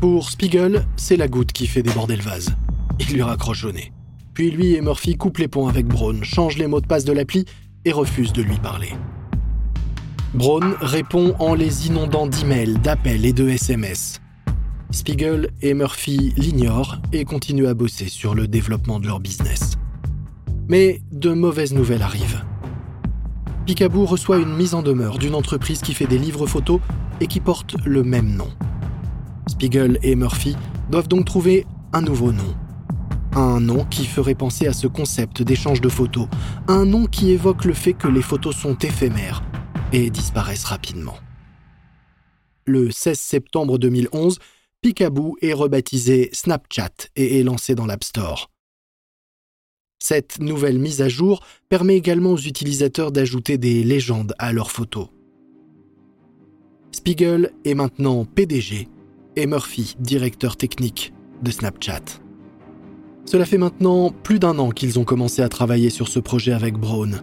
Pour 0.00 0.30
Spiegel, 0.30 0.86
c'est 0.96 1.18
la 1.18 1.28
goutte 1.28 1.52
qui 1.52 1.66
fait 1.66 1.82
déborder 1.82 2.16
le 2.16 2.22
vase. 2.22 2.56
Il 2.98 3.12
lui 3.12 3.22
raccroche 3.22 3.64
au 3.64 3.72
nez. 3.72 3.92
Puis 4.32 4.50
lui 4.50 4.72
et 4.72 4.80
Murphy 4.80 5.18
coupent 5.18 5.38
les 5.38 5.48
ponts 5.48 5.68
avec 5.68 5.86
Braun, 5.86 6.22
changent 6.22 6.56
les 6.56 6.68
mots 6.68 6.80
de 6.80 6.86
passe 6.86 7.04
de 7.04 7.12
l'appli 7.12 7.44
et 7.84 7.92
refusent 7.92 8.32
de 8.32 8.42
lui 8.42 8.56
parler. 8.56 8.94
Braun 10.32 10.74
répond 10.80 11.36
en 11.38 11.52
les 11.52 11.86
inondant 11.88 12.26
d'emails, 12.26 12.78
d'appels 12.78 13.26
et 13.26 13.34
de 13.34 13.46
SMS. 13.46 14.22
Spiegel 14.90 15.50
et 15.62 15.74
Murphy 15.74 16.32
l'ignorent 16.36 16.98
et 17.12 17.24
continuent 17.24 17.66
à 17.66 17.74
bosser 17.74 18.08
sur 18.08 18.34
le 18.34 18.46
développement 18.46 19.00
de 19.00 19.06
leur 19.06 19.20
business. 19.20 19.72
Mais 20.68 21.02
de 21.12 21.32
mauvaises 21.32 21.74
nouvelles 21.74 22.02
arrivent. 22.02 22.44
Picaboo 23.66 24.04
reçoit 24.04 24.38
une 24.38 24.54
mise 24.54 24.74
en 24.74 24.82
demeure 24.82 25.18
d'une 25.18 25.34
entreprise 25.34 25.80
qui 25.80 25.94
fait 25.94 26.06
des 26.06 26.18
livres 26.18 26.46
photos 26.46 26.80
et 27.20 27.26
qui 27.26 27.40
porte 27.40 27.76
le 27.84 28.02
même 28.02 28.34
nom. 28.34 28.48
Spiegel 29.46 29.98
et 30.02 30.14
Murphy 30.16 30.56
doivent 30.90 31.08
donc 31.08 31.24
trouver 31.24 31.66
un 31.92 32.02
nouveau 32.02 32.32
nom. 32.32 32.54
Un 33.34 33.60
nom 33.60 33.84
qui 33.84 34.06
ferait 34.06 34.34
penser 34.34 34.66
à 34.66 34.72
ce 34.72 34.86
concept 34.86 35.42
d'échange 35.42 35.80
de 35.80 35.88
photos. 35.88 36.28
Un 36.68 36.84
nom 36.84 37.06
qui 37.06 37.30
évoque 37.30 37.64
le 37.64 37.74
fait 37.74 37.94
que 37.94 38.08
les 38.08 38.22
photos 38.22 38.54
sont 38.54 38.76
éphémères 38.78 39.42
et 39.92 40.10
disparaissent 40.10 40.64
rapidement. 40.64 41.16
Le 42.66 42.90
16 42.90 43.18
septembre 43.18 43.78
2011, 43.78 44.38
Picaboo 44.84 45.38
est 45.40 45.54
rebaptisé 45.54 46.28
Snapchat 46.34 47.08
et 47.16 47.40
est 47.40 47.42
lancé 47.42 47.74
dans 47.74 47.86
l'App 47.86 48.04
Store. 48.04 48.50
Cette 49.98 50.40
nouvelle 50.40 50.78
mise 50.78 51.00
à 51.00 51.08
jour 51.08 51.42
permet 51.70 51.96
également 51.96 52.32
aux 52.32 52.38
utilisateurs 52.38 53.10
d'ajouter 53.10 53.56
des 53.56 53.82
légendes 53.82 54.34
à 54.38 54.52
leurs 54.52 54.70
photos. 54.70 55.08
Spiegel 56.92 57.52
est 57.64 57.72
maintenant 57.72 58.26
PDG 58.26 58.88
et 59.36 59.46
Murphy, 59.46 59.96
directeur 60.00 60.58
technique 60.58 61.14
de 61.42 61.50
Snapchat. 61.50 62.20
Cela 63.24 63.46
fait 63.46 63.56
maintenant 63.56 64.10
plus 64.10 64.38
d'un 64.38 64.58
an 64.58 64.68
qu'ils 64.68 64.98
ont 64.98 65.04
commencé 65.04 65.40
à 65.40 65.48
travailler 65.48 65.88
sur 65.88 66.08
ce 66.08 66.18
projet 66.18 66.52
avec 66.52 66.74
Brown, 66.74 67.22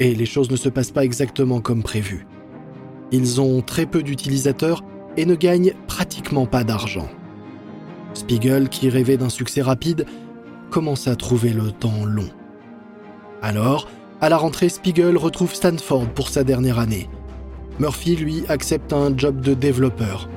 et 0.00 0.14
les 0.14 0.24
choses 0.24 0.50
ne 0.50 0.56
se 0.56 0.70
passent 0.70 0.90
pas 0.90 1.04
exactement 1.04 1.60
comme 1.60 1.82
prévu. 1.82 2.26
Ils 3.12 3.42
ont 3.42 3.60
très 3.60 3.84
peu 3.84 4.02
d'utilisateurs 4.02 4.82
et 5.16 5.26
ne 5.26 5.34
gagnent 5.34 5.74
pratiquement 5.86 6.46
pas 6.46 6.64
d'argent. 6.64 7.08
Spiegel, 8.14 8.68
qui 8.68 8.88
rêvait 8.88 9.16
d'un 9.16 9.28
succès 9.28 9.62
rapide, 9.62 10.06
commence 10.70 11.08
à 11.08 11.16
trouver 11.16 11.50
le 11.50 11.72
temps 11.72 12.04
long. 12.04 12.28
Alors, 13.42 13.88
à 14.20 14.28
la 14.28 14.36
rentrée, 14.36 14.68
Spiegel 14.68 15.16
retrouve 15.16 15.54
Stanford 15.54 16.06
pour 16.08 16.28
sa 16.28 16.44
dernière 16.44 16.78
année. 16.78 17.08
Murphy, 17.78 18.16
lui, 18.16 18.44
accepte 18.48 18.92
un 18.92 19.16
job 19.16 19.40
de 19.40 19.54
développeur 19.54 20.28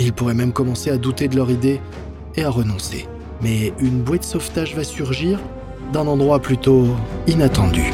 ils 0.00 0.14
pourraient 0.14 0.34
même 0.34 0.52
commencer 0.52 0.90
à 0.90 0.96
douter 0.96 1.28
de 1.28 1.36
leur 1.36 1.50
idée 1.50 1.78
et 2.34 2.42
à 2.42 2.50
renoncer. 2.50 3.06
Mais 3.42 3.72
une 3.80 4.00
bouée 4.00 4.18
de 4.18 4.24
sauvetage 4.24 4.74
va 4.74 4.82
surgir 4.82 5.38
d'un 5.92 6.06
endroit 6.06 6.40
plutôt 6.40 6.86
inattendu. 7.26 7.92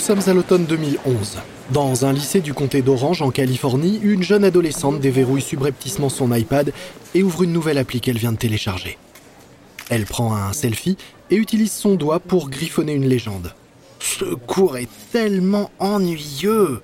Nous 0.00 0.06
sommes 0.06 0.30
à 0.30 0.32
l'automne 0.32 0.64
2011. 0.64 1.36
Dans 1.72 2.06
un 2.06 2.14
lycée 2.14 2.40
du 2.40 2.54
comté 2.54 2.80
d'Orange 2.80 3.20
en 3.20 3.30
Californie, 3.30 4.00
une 4.02 4.22
jeune 4.22 4.44
adolescente 4.44 4.98
déverrouille 4.98 5.42
subrepticement 5.42 6.08
son 6.08 6.34
iPad 6.34 6.72
et 7.14 7.22
ouvre 7.22 7.42
une 7.42 7.52
nouvelle 7.52 7.76
appli 7.76 8.00
qu'elle 8.00 8.16
vient 8.16 8.32
de 8.32 8.38
télécharger. 8.38 8.96
Elle 9.90 10.06
prend 10.06 10.34
un 10.34 10.54
selfie 10.54 10.96
et 11.28 11.36
utilise 11.36 11.70
son 11.70 11.96
doigt 11.96 12.18
pour 12.18 12.48
griffonner 12.48 12.94
une 12.94 13.06
légende. 13.06 13.52
Ce 13.98 14.24
cours 14.24 14.78
est 14.78 14.88
tellement 15.12 15.70
ennuyeux 15.78 16.80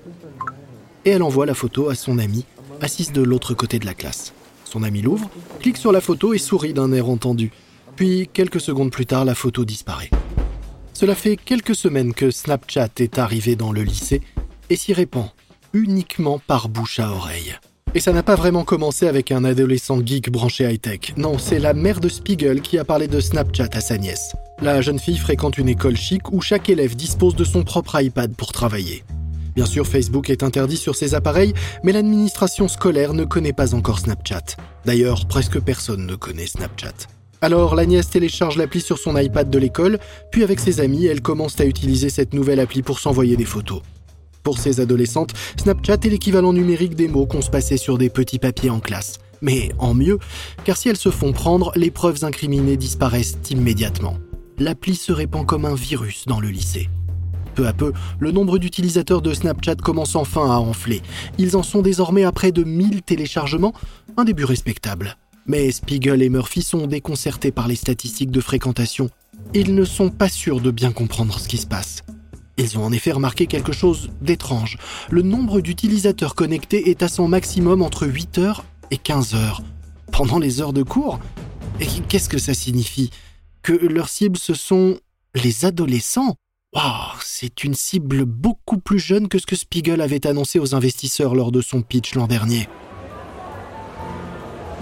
Et 1.03 1.09
elle 1.09 1.23
envoie 1.23 1.47
la 1.47 1.55
photo 1.55 1.89
à 1.89 1.95
son 1.95 2.19
amie, 2.19 2.45
assise 2.81 3.13
de 3.13 3.23
l'autre 3.23 3.55
côté 3.55 3.79
de 3.79 3.87
la 3.87 3.95
classe. 3.95 4.31
Son 4.63 4.83
ami 4.83 5.01
l'ouvre, 5.01 5.27
clique 5.59 5.77
sur 5.77 5.91
la 5.91 6.01
photo 6.01 6.35
et 6.35 6.37
sourit 6.37 6.73
d'un 6.73 6.93
air 6.93 7.09
entendu. 7.09 7.51
Puis, 7.95 8.29
quelques 8.31 8.61
secondes 8.61 8.91
plus 8.91 9.07
tard, 9.07 9.25
la 9.25 9.33
photo 9.33 9.65
disparaît. 9.65 10.11
Cela 10.99 11.13
fait 11.13 11.37
quelques 11.37 11.75
semaines 11.75 12.11
que 12.11 12.31
Snapchat 12.31 12.89
est 12.97 13.19
arrivé 13.19 13.55
dans 13.55 13.71
le 13.71 13.83
lycée 13.83 14.19
et 14.71 14.75
s'y 14.75 14.93
répand 14.93 15.27
uniquement 15.71 16.39
par 16.39 16.69
bouche 16.69 16.99
à 16.99 17.11
oreille. 17.11 17.55
Et 17.93 17.99
ça 17.99 18.13
n'a 18.13 18.23
pas 18.23 18.33
vraiment 18.33 18.63
commencé 18.63 19.07
avec 19.07 19.31
un 19.31 19.43
adolescent 19.43 20.03
geek 20.03 20.31
branché 20.31 20.63
high-tech. 20.63 21.13
Non, 21.15 21.37
c'est 21.37 21.59
la 21.59 21.75
mère 21.75 21.99
de 21.99 22.09
Spiegel 22.09 22.61
qui 22.61 22.79
a 22.79 22.83
parlé 22.83 23.07
de 23.07 23.19
Snapchat 23.19 23.69
à 23.73 23.79
sa 23.79 23.99
nièce. 23.99 24.35
La 24.59 24.81
jeune 24.81 24.97
fille 24.97 25.19
fréquente 25.19 25.59
une 25.59 25.69
école 25.69 25.97
chic 25.97 26.31
où 26.31 26.41
chaque 26.41 26.67
élève 26.67 26.95
dispose 26.95 27.35
de 27.35 27.43
son 27.43 27.61
propre 27.61 28.01
iPad 28.01 28.33
pour 28.33 28.51
travailler. 28.51 29.03
Bien 29.53 29.67
sûr, 29.67 29.85
Facebook 29.85 30.31
est 30.31 30.41
interdit 30.41 30.77
sur 30.77 30.95
ces 30.95 31.13
appareils, 31.13 31.53
mais 31.83 31.91
l'administration 31.91 32.67
scolaire 32.67 33.13
ne 33.13 33.23
connaît 33.23 33.53
pas 33.53 33.75
encore 33.75 33.99
Snapchat. 33.99 34.55
D'ailleurs, 34.83 35.27
presque 35.27 35.59
personne 35.59 36.07
ne 36.07 36.15
connaît 36.15 36.47
Snapchat. 36.47 37.16
Alors 37.41 37.75
la 37.75 37.85
nièce 37.85 38.09
télécharge 38.09 38.57
l'appli 38.57 38.81
sur 38.81 38.97
son 38.97 39.15
iPad 39.15 39.49
de 39.49 39.59
l'école, 39.59 39.99
puis 40.31 40.43
avec 40.43 40.59
ses 40.59 40.79
amis, 40.79 41.05
elle 41.05 41.21
commence 41.21 41.59
à 41.59 41.65
utiliser 41.65 42.09
cette 42.09 42.33
nouvelle 42.33 42.59
appli 42.59 42.81
pour 42.81 42.99
s'envoyer 42.99 43.37
des 43.37 43.45
photos. 43.45 43.81
Pour 44.41 44.57
ces 44.57 44.79
adolescentes, 44.79 45.33
Snapchat 45.57 45.97
est 46.03 46.09
l'équivalent 46.09 46.53
numérique 46.53 46.95
des 46.95 47.07
mots 47.07 47.25
qu'on 47.27 47.41
se 47.41 47.49
passait 47.49 47.77
sur 47.77 47.97
des 47.97 48.09
petits 48.09 48.39
papiers 48.39 48.69
en 48.69 48.79
classe. 48.79 49.19
Mais 49.41 49.71
en 49.77 49.93
mieux, 49.93 50.17
car 50.63 50.77
si 50.77 50.89
elles 50.89 50.97
se 50.97 51.11
font 51.11 51.31
prendre, 51.31 51.71
les 51.75 51.91
preuves 51.91 52.23
incriminées 52.23 52.77
disparaissent 52.77 53.37
immédiatement. 53.51 54.17
L'appli 54.57 54.95
se 54.95 55.11
répand 55.11 55.45
comme 55.45 55.65
un 55.65 55.75
virus 55.75 56.25
dans 56.25 56.39
le 56.39 56.47
lycée. 56.47 56.89
Peu 57.53 57.67
à 57.67 57.73
peu, 57.73 57.91
le 58.19 58.31
nombre 58.31 58.57
d'utilisateurs 58.57 59.21
de 59.21 59.33
Snapchat 59.33 59.75
commence 59.75 60.15
enfin 60.15 60.49
à 60.49 60.57
enfler. 60.57 61.01
Ils 61.37 61.55
en 61.55 61.63
sont 61.63 61.81
désormais 61.81 62.23
à 62.23 62.31
près 62.31 62.51
de 62.51 62.63
1000 62.63 63.03
téléchargements, 63.03 63.73
un 64.15 64.23
début 64.23 64.45
respectable. 64.45 65.17
Mais 65.47 65.71
Spiegel 65.71 66.21
et 66.21 66.29
Murphy 66.29 66.61
sont 66.61 66.87
déconcertés 66.87 67.51
par 67.51 67.67
les 67.67 67.75
statistiques 67.75 68.31
de 68.31 68.41
fréquentation. 68.41 69.09
Ils 69.53 69.73
ne 69.73 69.85
sont 69.85 70.09
pas 70.09 70.27
sûrs 70.27 70.59
de 70.59 70.71
bien 70.71 70.91
comprendre 70.91 71.39
ce 71.39 71.47
qui 71.47 71.57
se 71.57 71.65
passe. 71.65 72.03
Ils 72.57 72.77
ont 72.77 72.83
en 72.83 72.91
effet 72.91 73.11
remarqué 73.11 73.47
quelque 73.47 73.71
chose 73.71 74.09
d'étrange. 74.21 74.77
Le 75.09 75.21
nombre 75.21 75.61
d'utilisateurs 75.61 76.35
connectés 76.35 76.89
est 76.89 77.01
à 77.01 77.07
son 77.07 77.27
maximum 77.27 77.81
entre 77.81 78.05
8h 78.07 78.61
et 78.91 78.97
15h. 78.97 79.59
Pendant 80.11 80.39
les 80.39 80.59
heures 80.59 80.73
de 80.73 80.83
cours 80.83 81.19
Et 81.79 81.85
qu'est-ce 82.09 82.29
que 82.29 82.39
ça 82.39 82.53
signifie? 82.53 83.11
Que 83.61 83.73
leurs 83.73 84.09
cibles, 84.09 84.37
ce 84.37 84.53
sont 84.53 84.99
les 85.35 85.65
adolescents? 85.65 86.35
Waouh, 86.73 87.15
c'est 87.23 87.63
une 87.63 87.75
cible 87.75 88.25
beaucoup 88.25 88.79
plus 88.79 88.99
jeune 88.99 89.29
que 89.29 89.39
ce 89.39 89.45
que 89.45 89.55
Spiegel 89.55 90.01
avait 90.01 90.27
annoncé 90.27 90.59
aux 90.59 90.75
investisseurs 90.75 91.35
lors 91.35 91.51
de 91.51 91.61
son 91.61 91.81
pitch 91.81 92.15
l'an 92.15 92.27
dernier. 92.27 92.67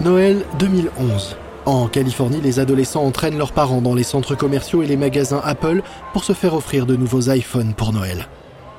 Noël 0.02 0.44
2011. 0.58 1.36
En 1.64 1.88
Californie, 1.88 2.42
les 2.42 2.60
adolescents 2.60 3.04
entraînent 3.04 3.38
leurs 3.38 3.52
parents 3.52 3.80
dans 3.80 3.94
les 3.94 4.02
centres 4.02 4.34
commerciaux 4.34 4.82
et 4.82 4.86
les 4.86 4.96
magasins 4.96 5.40
Apple 5.42 5.82
pour 6.12 6.22
se 6.22 6.34
faire 6.34 6.54
offrir 6.54 6.84
de 6.84 6.96
nouveaux 6.96 7.30
iPhones 7.30 7.72
pour 7.72 7.94
Noël. 7.94 8.28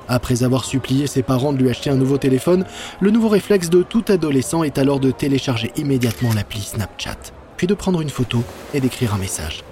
Après 0.06 0.44
avoir 0.44 0.64
supplié 0.64 1.08
ses 1.08 1.24
parents 1.24 1.52
de 1.52 1.58
lui 1.58 1.68
acheter 1.68 1.90
un 1.90 1.96
nouveau 1.96 2.18
téléphone, 2.18 2.64
le 3.00 3.10
nouveau 3.10 3.28
réflexe 3.28 3.68
de 3.68 3.82
tout 3.82 4.04
adolescent 4.08 4.62
est 4.62 4.78
alors 4.78 5.00
de 5.00 5.10
télécharger 5.10 5.72
immédiatement 5.76 6.32
l'appli 6.32 6.60
Snapchat, 6.60 7.32
puis 7.56 7.66
de 7.66 7.74
prendre 7.74 8.00
une 8.00 8.10
photo 8.10 8.44
et 8.72 8.80
d'écrire 8.80 9.12
un 9.12 9.18
message. 9.18 9.64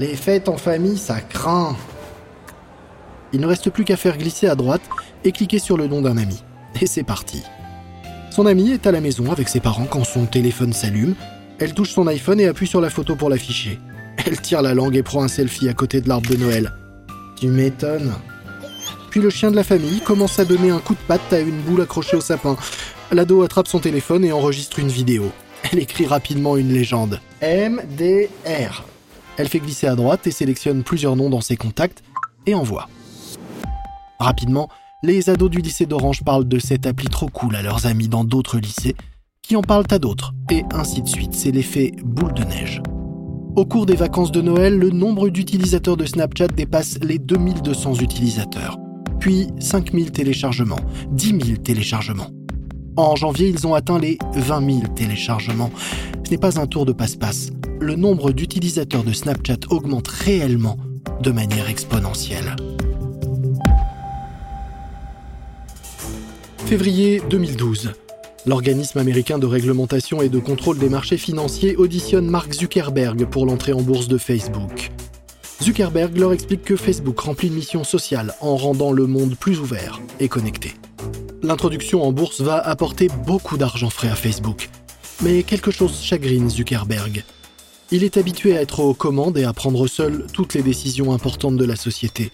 Les 0.00 0.16
fêtes 0.16 0.48
en 0.48 0.56
famille, 0.56 0.98
ça 0.98 1.20
craint. 1.20 1.76
Il 3.32 3.40
ne 3.40 3.46
reste 3.46 3.70
plus 3.70 3.84
qu'à 3.84 3.96
faire 3.96 4.18
glisser 4.18 4.48
à 4.48 4.56
droite 4.56 4.82
et 5.22 5.30
cliquer 5.30 5.60
sur 5.60 5.76
le 5.76 5.86
nom 5.86 6.02
d'un 6.02 6.16
ami. 6.16 6.42
Et 6.80 6.86
c'est 6.86 7.04
parti. 7.04 7.44
Son 8.30 8.46
ami 8.46 8.70
est 8.70 8.86
à 8.86 8.92
la 8.92 9.00
maison 9.00 9.30
avec 9.30 9.48
ses 9.48 9.60
parents 9.60 9.86
quand 9.86 10.04
son 10.04 10.26
téléphone 10.26 10.72
s'allume 10.72 11.14
elle 11.60 11.74
touche 11.74 11.90
son 11.92 12.06
iPhone 12.06 12.40
et 12.40 12.46
appuie 12.46 12.66
sur 12.66 12.80
la 12.80 12.88
photo 12.88 13.16
pour 13.16 13.28
l'afficher. 13.28 13.78
Elle 14.24 14.40
tire 14.40 14.62
la 14.62 14.72
langue 14.72 14.96
et 14.96 15.02
prend 15.02 15.22
un 15.22 15.28
selfie 15.28 15.68
à 15.68 15.74
côté 15.74 16.00
de 16.00 16.08
l'arbre 16.08 16.30
de 16.30 16.36
Noël. 16.36 16.72
Tu 17.38 17.48
m'étonnes. 17.48 18.14
Puis 19.10 19.20
le 19.20 19.28
chien 19.28 19.50
de 19.50 19.56
la 19.56 19.64
famille 19.64 20.00
commence 20.00 20.38
à 20.38 20.46
donner 20.46 20.70
un 20.70 20.78
coup 20.78 20.94
de 20.94 21.06
patte 21.06 21.32
à 21.32 21.40
une 21.40 21.60
boule 21.60 21.82
accrochée 21.82 22.16
au 22.16 22.22
sapin. 22.22 22.56
L'ado 23.12 23.42
attrape 23.42 23.68
son 23.68 23.78
téléphone 23.78 24.24
et 24.24 24.32
enregistre 24.32 24.78
une 24.78 24.88
vidéo. 24.88 25.30
Elle 25.70 25.80
écrit 25.80 26.06
rapidement 26.06 26.56
une 26.56 26.72
légende. 26.72 27.20
MDR. 27.42 28.84
Elle 29.36 29.48
fait 29.48 29.60
glisser 29.60 29.86
à 29.86 29.96
droite 29.96 30.26
et 30.26 30.30
sélectionne 30.30 30.82
plusieurs 30.82 31.16
noms 31.16 31.28
dans 31.28 31.42
ses 31.42 31.58
contacts 31.58 32.02
et 32.46 32.54
envoie. 32.54 32.88
Rapidement, 34.18 34.70
les 35.02 35.30
ados 35.30 35.50
du 35.50 35.58
lycée 35.58 35.86
d'Orange 35.86 36.22
parlent 36.24 36.48
de 36.48 36.58
cette 36.58 36.86
appli 36.86 37.08
trop 37.08 37.28
cool 37.28 37.56
à 37.56 37.62
leurs 37.62 37.86
amis 37.86 38.08
dans 38.08 38.24
d'autres 38.24 38.58
lycées 38.58 38.94
qui 39.42 39.56
en 39.56 39.62
parlent 39.62 39.86
à 39.90 39.98
d'autres, 39.98 40.32
et 40.50 40.62
ainsi 40.72 41.02
de 41.02 41.08
suite. 41.08 41.34
C'est 41.34 41.50
l'effet 41.50 41.92
boule 42.04 42.34
de 42.34 42.44
neige. 42.44 42.80
Au 43.56 43.64
cours 43.64 43.86
des 43.86 43.96
vacances 43.96 44.30
de 44.30 44.40
Noël, 44.40 44.78
le 44.78 44.90
nombre 44.90 45.28
d'utilisateurs 45.28 45.96
de 45.96 46.04
Snapchat 46.04 46.48
dépasse 46.48 46.98
les 47.02 47.18
2200 47.18 47.94
utilisateurs, 47.96 48.78
puis 49.18 49.48
5000 49.58 50.12
téléchargements, 50.12 50.78
10 51.10 51.28
000 51.44 51.58
téléchargements. 51.64 52.30
En 52.96 53.16
janvier, 53.16 53.48
ils 53.48 53.66
ont 53.66 53.74
atteint 53.74 53.98
les 53.98 54.18
20 54.34 54.70
000 54.82 54.94
téléchargements. 54.94 55.70
Ce 56.24 56.30
n'est 56.30 56.38
pas 56.38 56.60
un 56.60 56.66
tour 56.66 56.86
de 56.86 56.92
passe-passe. 56.92 57.50
Le 57.80 57.96
nombre 57.96 58.30
d'utilisateurs 58.30 59.02
de 59.02 59.12
Snapchat 59.12 59.66
augmente 59.70 60.08
réellement 60.08 60.76
de 61.22 61.30
manière 61.32 61.68
exponentielle. 61.68 62.54
Février 66.70 67.20
2012. 67.28 67.90
L'organisme 68.46 69.00
américain 69.00 69.40
de 69.40 69.46
réglementation 69.46 70.22
et 70.22 70.28
de 70.28 70.38
contrôle 70.38 70.78
des 70.78 70.88
marchés 70.88 71.16
financiers 71.16 71.74
auditionne 71.74 72.30
Mark 72.30 72.52
Zuckerberg 72.52 73.24
pour 73.24 73.44
l'entrée 73.44 73.72
en 73.72 73.82
bourse 73.82 74.06
de 74.06 74.18
Facebook. 74.18 74.92
Zuckerberg 75.60 76.16
leur 76.16 76.32
explique 76.32 76.62
que 76.62 76.76
Facebook 76.76 77.18
remplit 77.18 77.48
une 77.48 77.54
mission 77.54 77.82
sociale 77.82 78.34
en 78.40 78.56
rendant 78.56 78.92
le 78.92 79.08
monde 79.08 79.34
plus 79.34 79.58
ouvert 79.58 80.00
et 80.20 80.28
connecté. 80.28 80.74
L'introduction 81.42 82.04
en 82.04 82.12
bourse 82.12 82.40
va 82.40 82.58
apporter 82.58 83.08
beaucoup 83.26 83.56
d'argent 83.56 83.90
frais 83.90 84.06
à 84.06 84.14
Facebook. 84.14 84.70
Mais 85.22 85.42
quelque 85.42 85.72
chose 85.72 86.00
chagrine 86.00 86.48
Zuckerberg. 86.48 87.24
Il 87.90 88.04
est 88.04 88.16
habitué 88.16 88.56
à 88.56 88.62
être 88.62 88.78
aux 88.78 88.94
commandes 88.94 89.38
et 89.38 89.44
à 89.44 89.52
prendre 89.52 89.88
seul 89.88 90.24
toutes 90.32 90.54
les 90.54 90.62
décisions 90.62 91.12
importantes 91.12 91.56
de 91.56 91.64
la 91.64 91.74
société. 91.74 92.30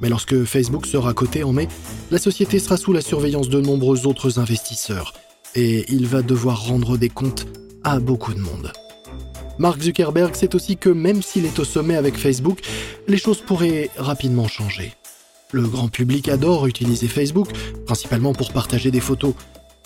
Mais 0.00 0.08
lorsque 0.08 0.44
Facebook 0.44 0.86
sera 0.86 1.14
coté 1.14 1.42
en 1.42 1.52
mai, 1.52 1.68
la 2.10 2.18
société 2.18 2.58
sera 2.58 2.76
sous 2.76 2.92
la 2.92 3.00
surveillance 3.00 3.48
de 3.48 3.60
nombreux 3.60 4.06
autres 4.06 4.38
investisseurs 4.38 5.14
et 5.54 5.84
il 5.88 6.06
va 6.06 6.22
devoir 6.22 6.66
rendre 6.66 6.96
des 6.98 7.08
comptes 7.08 7.46
à 7.82 7.98
beaucoup 7.98 8.34
de 8.34 8.40
monde. 8.40 8.72
Mark 9.58 9.80
Zuckerberg 9.80 10.34
sait 10.34 10.54
aussi 10.54 10.76
que 10.76 10.90
même 10.90 11.22
s'il 11.22 11.46
est 11.46 11.58
au 11.58 11.64
sommet 11.64 11.96
avec 11.96 12.16
Facebook, 12.16 12.60
les 13.08 13.16
choses 13.16 13.40
pourraient 13.40 13.90
rapidement 13.96 14.48
changer. 14.48 14.92
Le 15.52 15.66
grand 15.66 15.88
public 15.88 16.28
adore 16.28 16.66
utiliser 16.66 17.08
Facebook, 17.08 17.48
principalement 17.86 18.34
pour 18.34 18.52
partager 18.52 18.90
des 18.90 19.00
photos, 19.00 19.32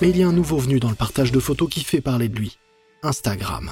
mais 0.00 0.10
il 0.10 0.16
y 0.16 0.22
a 0.22 0.28
un 0.28 0.32
nouveau 0.32 0.58
venu 0.58 0.80
dans 0.80 0.88
le 0.88 0.96
partage 0.96 1.30
de 1.30 1.38
photos 1.38 1.68
qui 1.68 1.84
fait 1.84 2.00
parler 2.00 2.28
de 2.28 2.36
lui, 2.36 2.58
Instagram. 3.02 3.70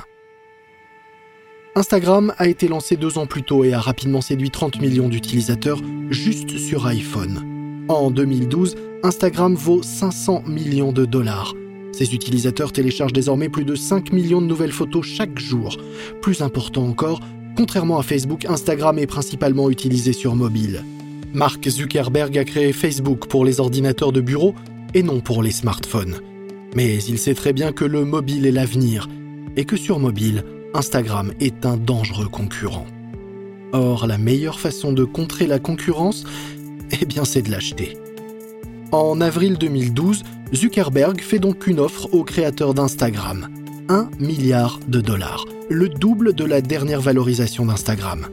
Instagram 1.79 2.35
a 2.38 2.49
été 2.49 2.67
lancé 2.67 2.97
deux 2.97 3.19
ans 3.19 3.27
plus 3.27 3.45
tôt 3.45 3.62
et 3.62 3.73
a 3.73 3.79
rapidement 3.79 4.21
séduit 4.21 4.51
30 4.51 4.81
millions 4.81 5.09
d'utilisateurs 5.09 5.81
juste 6.11 6.59
sur 6.59 6.87
iPhone. 6.87 7.87
En 7.88 8.11
2012, 8.11 8.75
Instagram 9.05 9.55
vaut 9.55 9.85
500 9.85 10.43
millions 10.49 10.91
de 10.91 11.05
dollars, 11.05 11.55
ses 11.93 12.14
utilisateurs 12.14 12.73
téléchargent 12.73 13.12
désormais 13.12 13.49
plus 13.49 13.64
de 13.64 13.77
5 13.77 14.12
millions 14.12 14.41
de 14.41 14.47
nouvelles 14.47 14.73
photos 14.73 15.07
chaque 15.07 15.38
jour. 15.38 15.77
Plus 16.21 16.43
important 16.43 16.85
encore, 16.85 17.21
contrairement 17.57 18.01
à 18.01 18.03
Facebook, 18.03 18.45
Instagram 18.47 18.99
est 18.99 19.07
principalement 19.07 19.71
utilisé 19.71 20.12
sur 20.12 20.35
mobile. 20.35 20.83
Mark 21.33 21.69
Zuckerberg 21.69 22.37
a 22.38 22.45
créé 22.45 22.73
Facebook 22.73 23.29
pour 23.29 23.45
les 23.45 23.61
ordinateurs 23.61 24.11
de 24.11 24.21
bureau 24.21 24.53
et 24.95 25.05
non 25.05 25.21
pour 25.21 25.45
les 25.45 25.53
smartphones. 25.53 26.17
Mais 26.75 26.97
il 27.05 27.19
sait 27.19 27.35
très 27.35 27.53
bien 27.53 27.71
que 27.71 27.85
le 27.85 28.05
mobile 28.05 28.47
est 28.47 28.53
l'avenir 28.53 29.09
et 29.57 29.64
que 29.64 29.77
sur 29.77 30.01
mobile, 30.01 30.45
Instagram 30.74 31.33
est 31.40 31.64
un 31.64 31.76
dangereux 31.76 32.28
concurrent. 32.28 32.87
Or, 33.72 34.07
la 34.07 34.18
meilleure 34.18 34.61
façon 34.61 34.92
de 34.92 35.04
contrer 35.04 35.46
la 35.46 35.59
concurrence, 35.59 36.24
eh 36.90 37.04
bien, 37.07 37.24
c'est 37.24 37.42
de 37.42 37.50
l'acheter. 37.50 37.96
En 38.92 39.20
avril 39.20 39.59
2012, 39.59 40.22
Zuckerberg 40.54 41.20
fait 41.20 41.38
donc 41.38 41.66
une 41.66 41.81
offre 41.81 42.12
aux 42.12 42.24
créateurs 42.24 42.74
d'Instagram. 42.74 43.48
1 43.88 44.11
milliard 44.18 44.78
de 44.88 45.00
dollars, 45.00 45.44
le 45.70 45.88
double 45.88 46.35
de 46.35 46.44
la 46.44 46.61
dernière 46.61 47.00
valorisation 47.00 47.66
d'Instagram. 47.66 48.28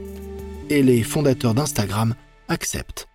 Et 0.68 0.82
les 0.82 1.02
fondateurs 1.02 1.54
d'Instagram 1.54 2.14
acceptent. 2.48 3.08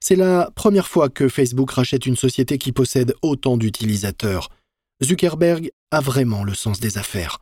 C'est 0.00 0.16
la 0.16 0.50
première 0.54 0.88
fois 0.88 1.08
que 1.08 1.28
Facebook 1.28 1.70
rachète 1.72 2.06
une 2.06 2.16
société 2.16 2.58
qui 2.58 2.72
possède 2.72 3.14
autant 3.22 3.56
d'utilisateurs. 3.56 4.48
Zuckerberg 5.02 5.70
a 5.90 6.00
vraiment 6.00 6.44
le 6.44 6.54
sens 6.54 6.80
des 6.80 6.98
affaires. 6.98 7.38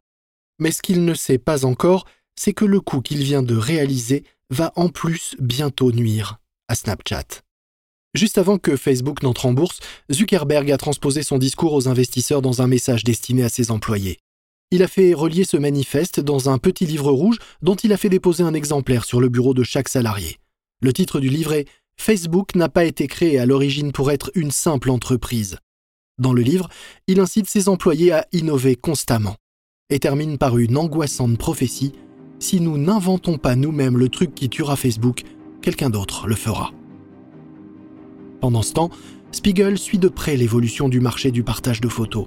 Mais 0.59 0.71
ce 0.71 0.83
qu'il 0.83 1.05
ne 1.05 1.15
sait 1.15 1.39
pas 1.39 1.65
encore, 1.65 2.07
c'est 2.39 2.53
que 2.53 2.65
le 2.65 2.81
coup 2.81 3.01
qu'il 3.01 3.23
vient 3.23 3.43
de 3.43 3.57
réaliser 3.57 4.25
va 4.51 4.73
en 4.77 4.89
plus 4.89 5.35
bientôt 5.39 5.93
nuire 5.93 6.39
à 6.69 6.75
Snapchat. 6.75 7.43
Juste 8.15 8.39
avant 8.39 8.57
que 8.57 8.77
Facebook 8.77 9.23
n'entre 9.23 9.47
en 9.47 9.53
bourse, 9.53 9.81
Zuckerberg 10.11 10.71
a 10.71 10.79
transposé 10.79 11.23
son 11.23 11.39
discours 11.39 11.75
aux 11.75 11.89
investisseurs 11.89 12.43
dans 12.43 12.63
un 12.63 12.67
message 12.67 13.05
destiné 13.05 13.43
à 13.43 13.49
ses 13.49 13.71
employés. 13.71 14.19
Il 14.71 14.83
a 14.83 14.89
fait 14.89 15.15
relier 15.15 15.45
ce 15.45 15.57
manifeste 15.57 16.21
dans 16.21 16.49
un 16.49 16.59
petit 16.59 16.87
livre 16.87 17.13
rouge 17.13 17.39
dont 17.63 17.77
il 17.77 17.93
a 17.93 17.97
fait 17.97 18.09
déposer 18.09 18.43
un 18.43 18.55
exemplaire 18.55 19.05
sur 19.05 19.21
le 19.21 19.29
bureau 19.29 19.55
de 19.55 19.63
chaque 19.63 19.89
salarié. 19.89 20.39
Le 20.81 20.93
titre 20.93 21.21
du 21.21 21.29
livre 21.29 21.53
est 21.53 21.67
Facebook 21.99 22.55
n'a 22.55 22.69
pas 22.69 22.85
été 22.85 23.07
créé 23.07 23.39
à 23.39 23.47
l'origine 23.47 23.93
pour 23.93 24.11
être 24.11 24.31
une 24.35 24.51
simple 24.51 24.91
entreprise. 24.91 25.59
Dans 26.19 26.33
le 26.33 26.43
livre, 26.43 26.69
il 27.07 27.21
incite 27.21 27.49
ses 27.49 27.69
employés 27.69 28.13
à 28.13 28.27
innover 28.33 28.77
constamment 28.77 29.37
et 29.89 30.01
termine 30.01 30.37
par 30.37 30.59
une 30.59 30.77
angoissante 30.77 31.39
prophétie 31.39 31.93
Si 32.41 32.61
nous 32.61 32.77
n'inventons 32.77 33.39
pas 33.39 33.55
nous-mêmes 33.55 33.97
le 33.97 34.09
truc 34.09 34.35
qui 34.35 34.49
tuera 34.49 34.75
Facebook, 34.75 35.23
quelqu'un 35.63 35.91
d'autre 35.91 36.27
le 36.27 36.35
fera. 36.35 36.73
Pendant 38.41 38.63
ce 38.63 38.73
temps, 38.73 38.91
Spiegel 39.31 39.79
suit 39.79 39.99
de 39.99 40.09
près 40.09 40.37
l'évolution 40.37 40.89
du 40.89 41.01
marché 41.01 41.31
du 41.31 41.43
partage 41.43 41.81
de 41.81 41.89
photos. 41.89 42.27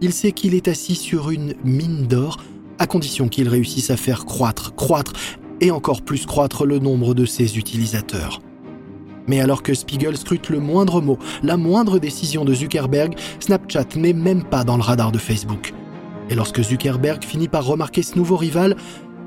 Il 0.00 0.12
sait 0.12 0.32
qu'il 0.32 0.54
est 0.54 0.66
assis 0.66 0.94
sur 0.94 1.30
une 1.30 1.54
mine 1.62 2.06
d'or, 2.06 2.38
à 2.78 2.86
condition 2.86 3.28
qu'il 3.28 3.48
réussisse 3.48 3.90
à 3.90 3.96
faire 3.96 4.24
croître, 4.24 4.74
croître 4.74 5.12
et 5.60 5.70
encore 5.70 6.02
plus 6.02 6.26
croître 6.26 6.64
le 6.64 6.78
nombre 6.78 7.14
de 7.14 7.26
ses 7.26 7.58
utilisateurs. 7.58 8.40
Mais 9.28 9.40
alors 9.40 9.62
que 9.62 9.74
Spiegel 9.74 10.16
scrute 10.16 10.48
le 10.48 10.58
moindre 10.58 11.00
mot, 11.00 11.18
la 11.42 11.56
moindre 11.56 11.98
décision 11.98 12.44
de 12.44 12.54
Zuckerberg, 12.54 13.14
Snapchat 13.40 13.88
n'est 13.96 14.12
même 14.12 14.42
pas 14.42 14.64
dans 14.64 14.76
le 14.76 14.82
radar 14.82 15.12
de 15.12 15.18
Facebook. 15.18 15.72
Et 16.30 16.34
lorsque 16.34 16.62
Zuckerberg 16.62 17.24
finit 17.24 17.48
par 17.48 17.64
remarquer 17.64 18.02
ce 18.02 18.16
nouveau 18.16 18.36
rival, 18.36 18.76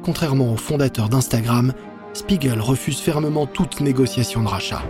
contrairement 0.03 0.53
au 0.53 0.57
fondateur 0.57 1.09
d'Instagram, 1.09 1.73
Spiegel 2.13 2.59
refuse 2.59 2.99
fermement 2.99 3.45
toute 3.45 3.79
négociation 3.81 4.41
de 4.41 4.47
rachat. 4.47 4.81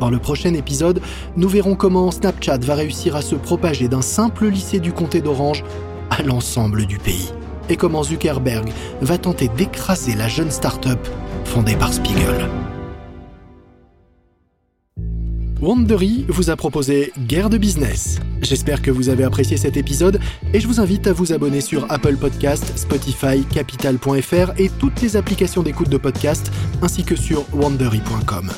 Dans 0.00 0.10
le 0.10 0.18
prochain 0.18 0.52
épisode, 0.54 1.00
nous 1.36 1.48
verrons 1.48 1.74
comment 1.74 2.10
Snapchat 2.10 2.58
va 2.58 2.74
réussir 2.74 3.16
à 3.16 3.22
se 3.22 3.34
propager 3.34 3.88
d'un 3.88 4.02
simple 4.02 4.46
lycée 4.46 4.80
du 4.80 4.92
comté 4.92 5.20
d'Orange 5.20 5.64
à 6.10 6.22
l'ensemble 6.22 6.86
du 6.86 6.98
pays. 6.98 7.32
Et 7.68 7.76
comment 7.76 8.02
Zuckerberg 8.02 8.68
va 9.00 9.18
tenter 9.18 9.48
d'écraser 9.56 10.14
la 10.14 10.28
jeune 10.28 10.50
start-up 10.50 11.00
fondée 11.44 11.76
par 11.76 11.92
Spiegel. 11.92 12.48
Wandery 15.62 16.26
vous 16.28 16.50
a 16.50 16.56
proposé 16.56 17.12
Guerre 17.18 17.48
de 17.48 17.56
business. 17.56 18.18
J'espère 18.42 18.82
que 18.82 18.90
vous 18.90 19.08
avez 19.08 19.24
apprécié 19.24 19.56
cet 19.56 19.78
épisode 19.78 20.20
et 20.52 20.60
je 20.60 20.66
vous 20.66 20.80
invite 20.80 21.06
à 21.06 21.14
vous 21.14 21.32
abonner 21.32 21.62
sur 21.62 21.90
Apple 21.90 22.16
Podcast, 22.16 22.76
Spotify, 22.76 23.42
Capital.fr 23.42 24.52
et 24.58 24.68
toutes 24.78 25.00
les 25.00 25.16
applications 25.16 25.62
d'écoute 25.62 25.88
de 25.88 25.96
podcast 25.96 26.52
ainsi 26.82 27.04
que 27.04 27.16
sur 27.16 27.46
wandery.com. 27.54 28.50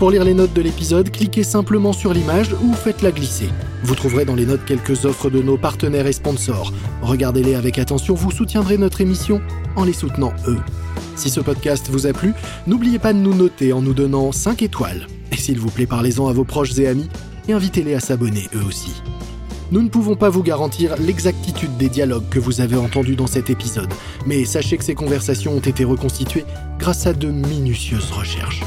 Pour 0.00 0.10
lire 0.10 0.24
les 0.24 0.34
notes 0.34 0.52
de 0.52 0.62
l'épisode, 0.62 1.10
cliquez 1.10 1.44
simplement 1.44 1.92
sur 1.92 2.12
l'image 2.12 2.52
ou 2.60 2.74
faites-la 2.74 3.12
glisser. 3.12 3.48
Vous 3.84 3.94
trouverez 3.94 4.24
dans 4.24 4.34
les 4.34 4.46
notes 4.46 4.64
quelques 4.64 5.04
offres 5.04 5.30
de 5.30 5.40
nos 5.40 5.56
partenaires 5.56 6.08
et 6.08 6.12
sponsors. 6.12 6.72
Regardez-les 7.02 7.54
avec 7.54 7.78
attention, 7.78 8.14
vous 8.14 8.32
soutiendrez 8.32 8.78
notre 8.78 9.00
émission 9.00 9.40
en 9.76 9.84
les 9.84 9.92
soutenant 9.92 10.32
eux. 10.48 10.58
Si 11.16 11.30
ce 11.30 11.40
podcast 11.40 11.88
vous 11.90 12.06
a 12.06 12.12
plu, 12.12 12.34
n'oubliez 12.66 12.98
pas 12.98 13.12
de 13.12 13.18
nous 13.18 13.34
noter 13.34 13.72
en 13.72 13.80
nous 13.80 13.94
donnant 13.94 14.32
5 14.32 14.62
étoiles. 14.62 15.06
Et 15.32 15.36
s'il 15.36 15.58
vous 15.58 15.70
plaît, 15.70 15.86
parlez-en 15.86 16.28
à 16.28 16.32
vos 16.32 16.44
proches 16.44 16.78
et 16.78 16.86
amis 16.86 17.08
et 17.48 17.52
invitez-les 17.52 17.94
à 17.94 18.00
s'abonner 18.00 18.48
eux 18.54 18.64
aussi. 18.66 19.02
Nous 19.72 19.82
ne 19.82 19.88
pouvons 19.88 20.14
pas 20.14 20.28
vous 20.28 20.42
garantir 20.42 20.94
l'exactitude 20.98 21.76
des 21.76 21.88
dialogues 21.88 22.28
que 22.30 22.38
vous 22.38 22.60
avez 22.60 22.76
entendus 22.76 23.16
dans 23.16 23.26
cet 23.26 23.50
épisode, 23.50 23.92
mais 24.26 24.44
sachez 24.44 24.76
que 24.76 24.84
ces 24.84 24.94
conversations 24.94 25.54
ont 25.54 25.60
été 25.60 25.84
reconstituées 25.84 26.44
grâce 26.78 27.06
à 27.06 27.12
de 27.12 27.28
minutieuses 27.28 28.12
recherches. 28.12 28.62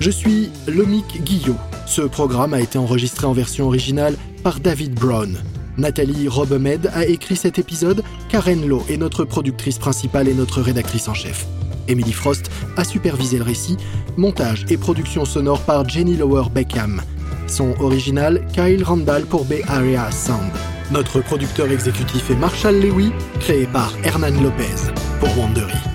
Je 0.00 0.10
suis 0.10 0.50
Lomic 0.66 1.22
Guillot. 1.22 1.56
Ce 1.86 2.02
programme 2.02 2.54
a 2.54 2.60
été 2.60 2.76
enregistré 2.76 3.26
en 3.26 3.32
version 3.32 3.66
originale 3.66 4.16
par 4.42 4.60
David 4.60 4.94
Brown. 4.94 5.38
Nathalie 5.78 6.28
Robemed 6.28 6.90
a 6.94 7.06
écrit 7.06 7.36
cet 7.36 7.58
épisode, 7.58 8.02
Karen 8.28 8.66
Lowe 8.66 8.84
est 8.88 8.96
notre 8.96 9.24
productrice 9.24 9.78
principale 9.78 10.28
et 10.28 10.34
notre 10.34 10.60
rédactrice 10.60 11.08
en 11.08 11.14
chef. 11.14 11.46
Emily 11.88 12.12
Frost 12.12 12.50
a 12.76 12.84
supervisé 12.84 13.38
le 13.38 13.44
récit, 13.44 13.76
montage 14.16 14.64
et 14.68 14.76
production 14.76 15.24
sonore 15.24 15.60
par 15.62 15.88
Jenny 15.88 16.16
Lower 16.16 16.44
Beckham. 16.52 17.02
Son 17.46 17.74
original, 17.80 18.46
Kyle 18.52 18.84
Randall 18.84 19.24
pour 19.24 19.44
Bay 19.44 19.62
Area 19.68 20.10
Sound. 20.10 20.52
Notre 20.90 21.20
producteur 21.20 21.70
exécutif 21.70 22.30
est 22.30 22.36
Marshall 22.36 22.80
Lewy, 22.80 23.10
créé 23.40 23.66
par 23.66 23.92
Hernan 24.04 24.42
Lopez 24.42 24.92
pour 25.20 25.36
Wandery. 25.38 25.91